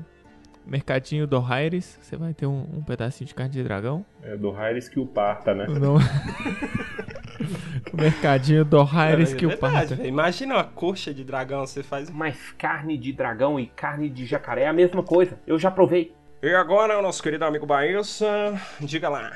mercadinho 0.66 1.26
do 1.26 1.38
Aires. 1.38 1.98
Você 2.02 2.16
vai 2.16 2.34
ter 2.34 2.46
um, 2.46 2.68
um 2.74 2.84
pedacinho 2.84 3.28
de 3.28 3.34
carne 3.34 3.54
de 3.54 3.64
dragão. 3.64 4.06
É 4.22 4.36
do 4.36 4.52
Harris 4.52 4.90
que 4.90 5.00
o 5.00 5.06
parta, 5.06 5.56
né? 5.56 5.66
No... 5.68 5.98
o 7.94 7.98
mercadinho 7.98 8.66
do 8.66 8.82
Aires 8.82 9.34
que 9.34 9.46
o 9.46 9.52
É 9.52 9.56
parta. 9.56 9.96
Imagina 10.06 10.56
uma 10.56 10.64
coxa 10.64 11.14
de 11.14 11.24
dragão, 11.24 11.66
você 11.66 11.82
faz. 11.82 12.10
Mas 12.10 12.52
carne 12.58 12.98
de 12.98 13.14
dragão 13.14 13.60
e 13.60 13.68
carne 13.68 14.10
de 14.10 14.26
jacaré 14.26 14.64
é 14.64 14.68
a 14.68 14.74
mesma 14.74 15.02
coisa. 15.02 15.40
Eu 15.48 15.58
já 15.58 15.72
provei. 15.72 16.14
E 16.42 16.54
agora 16.54 17.00
o 17.00 17.02
nosso 17.02 17.24
querido 17.24 17.46
amigo 17.46 17.66
Baessa, 17.66 18.54
diga 18.80 19.10
lá. 19.10 19.32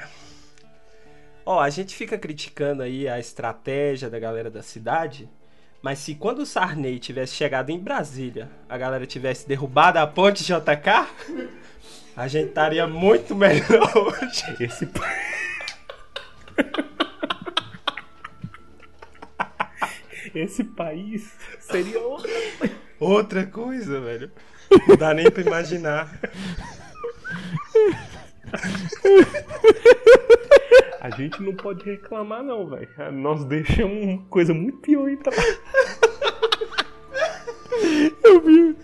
Ó, 1.43 1.60
a 1.60 1.69
gente 1.69 1.95
fica 1.95 2.17
criticando 2.17 2.84
aí 2.84 3.08
a 3.08 3.19
estratégia 3.19 4.10
da 4.10 4.19
galera 4.19 4.52
da 4.52 4.62
cidade, 4.62 5.28
mas 5.82 6.00
se 6.00 6.15
quando 6.15 6.39
o 6.39 6.46
Sarney 6.46 7.00
tivesse 7.00 7.34
chegado 7.34 7.70
em 7.72 7.80
Brasília, 7.80 8.50
a 8.70 8.78
galera 8.78 9.08
tivesse 9.08 9.48
derrubado 9.48 9.98
a 9.98 10.06
ponte 10.06 10.44
JK, 10.44 11.08
a 12.15 12.28
gente 12.28 12.50
estaria 12.50 12.86
muito 12.86 13.36
melhor 13.36 13.89
hoje. 13.98 14.44
Esse 14.60 14.88
Esse 20.34 20.63
país 20.63 21.34
seria 21.60 22.00
outro. 22.00 22.32
Outra 23.00 23.46
coisa, 23.46 24.00
velho. 24.00 24.32
Não 24.88 24.96
dá 24.96 25.13
nem 25.13 25.30
pra 25.30 25.41
imaginar. 25.41 26.10
A 31.02 31.10
gente 31.10 31.42
não 31.42 31.56
pode 31.56 31.84
reclamar, 31.84 32.44
não, 32.44 32.68
velho. 32.68 32.88
Nós 33.12 33.44
deixamos 33.44 34.04
uma 34.04 34.24
coisa 34.26 34.54
muito 34.54 34.78
pior 34.78 35.10
entrar. 35.10 35.34
Eu 38.24 38.40
vi. 38.40 38.76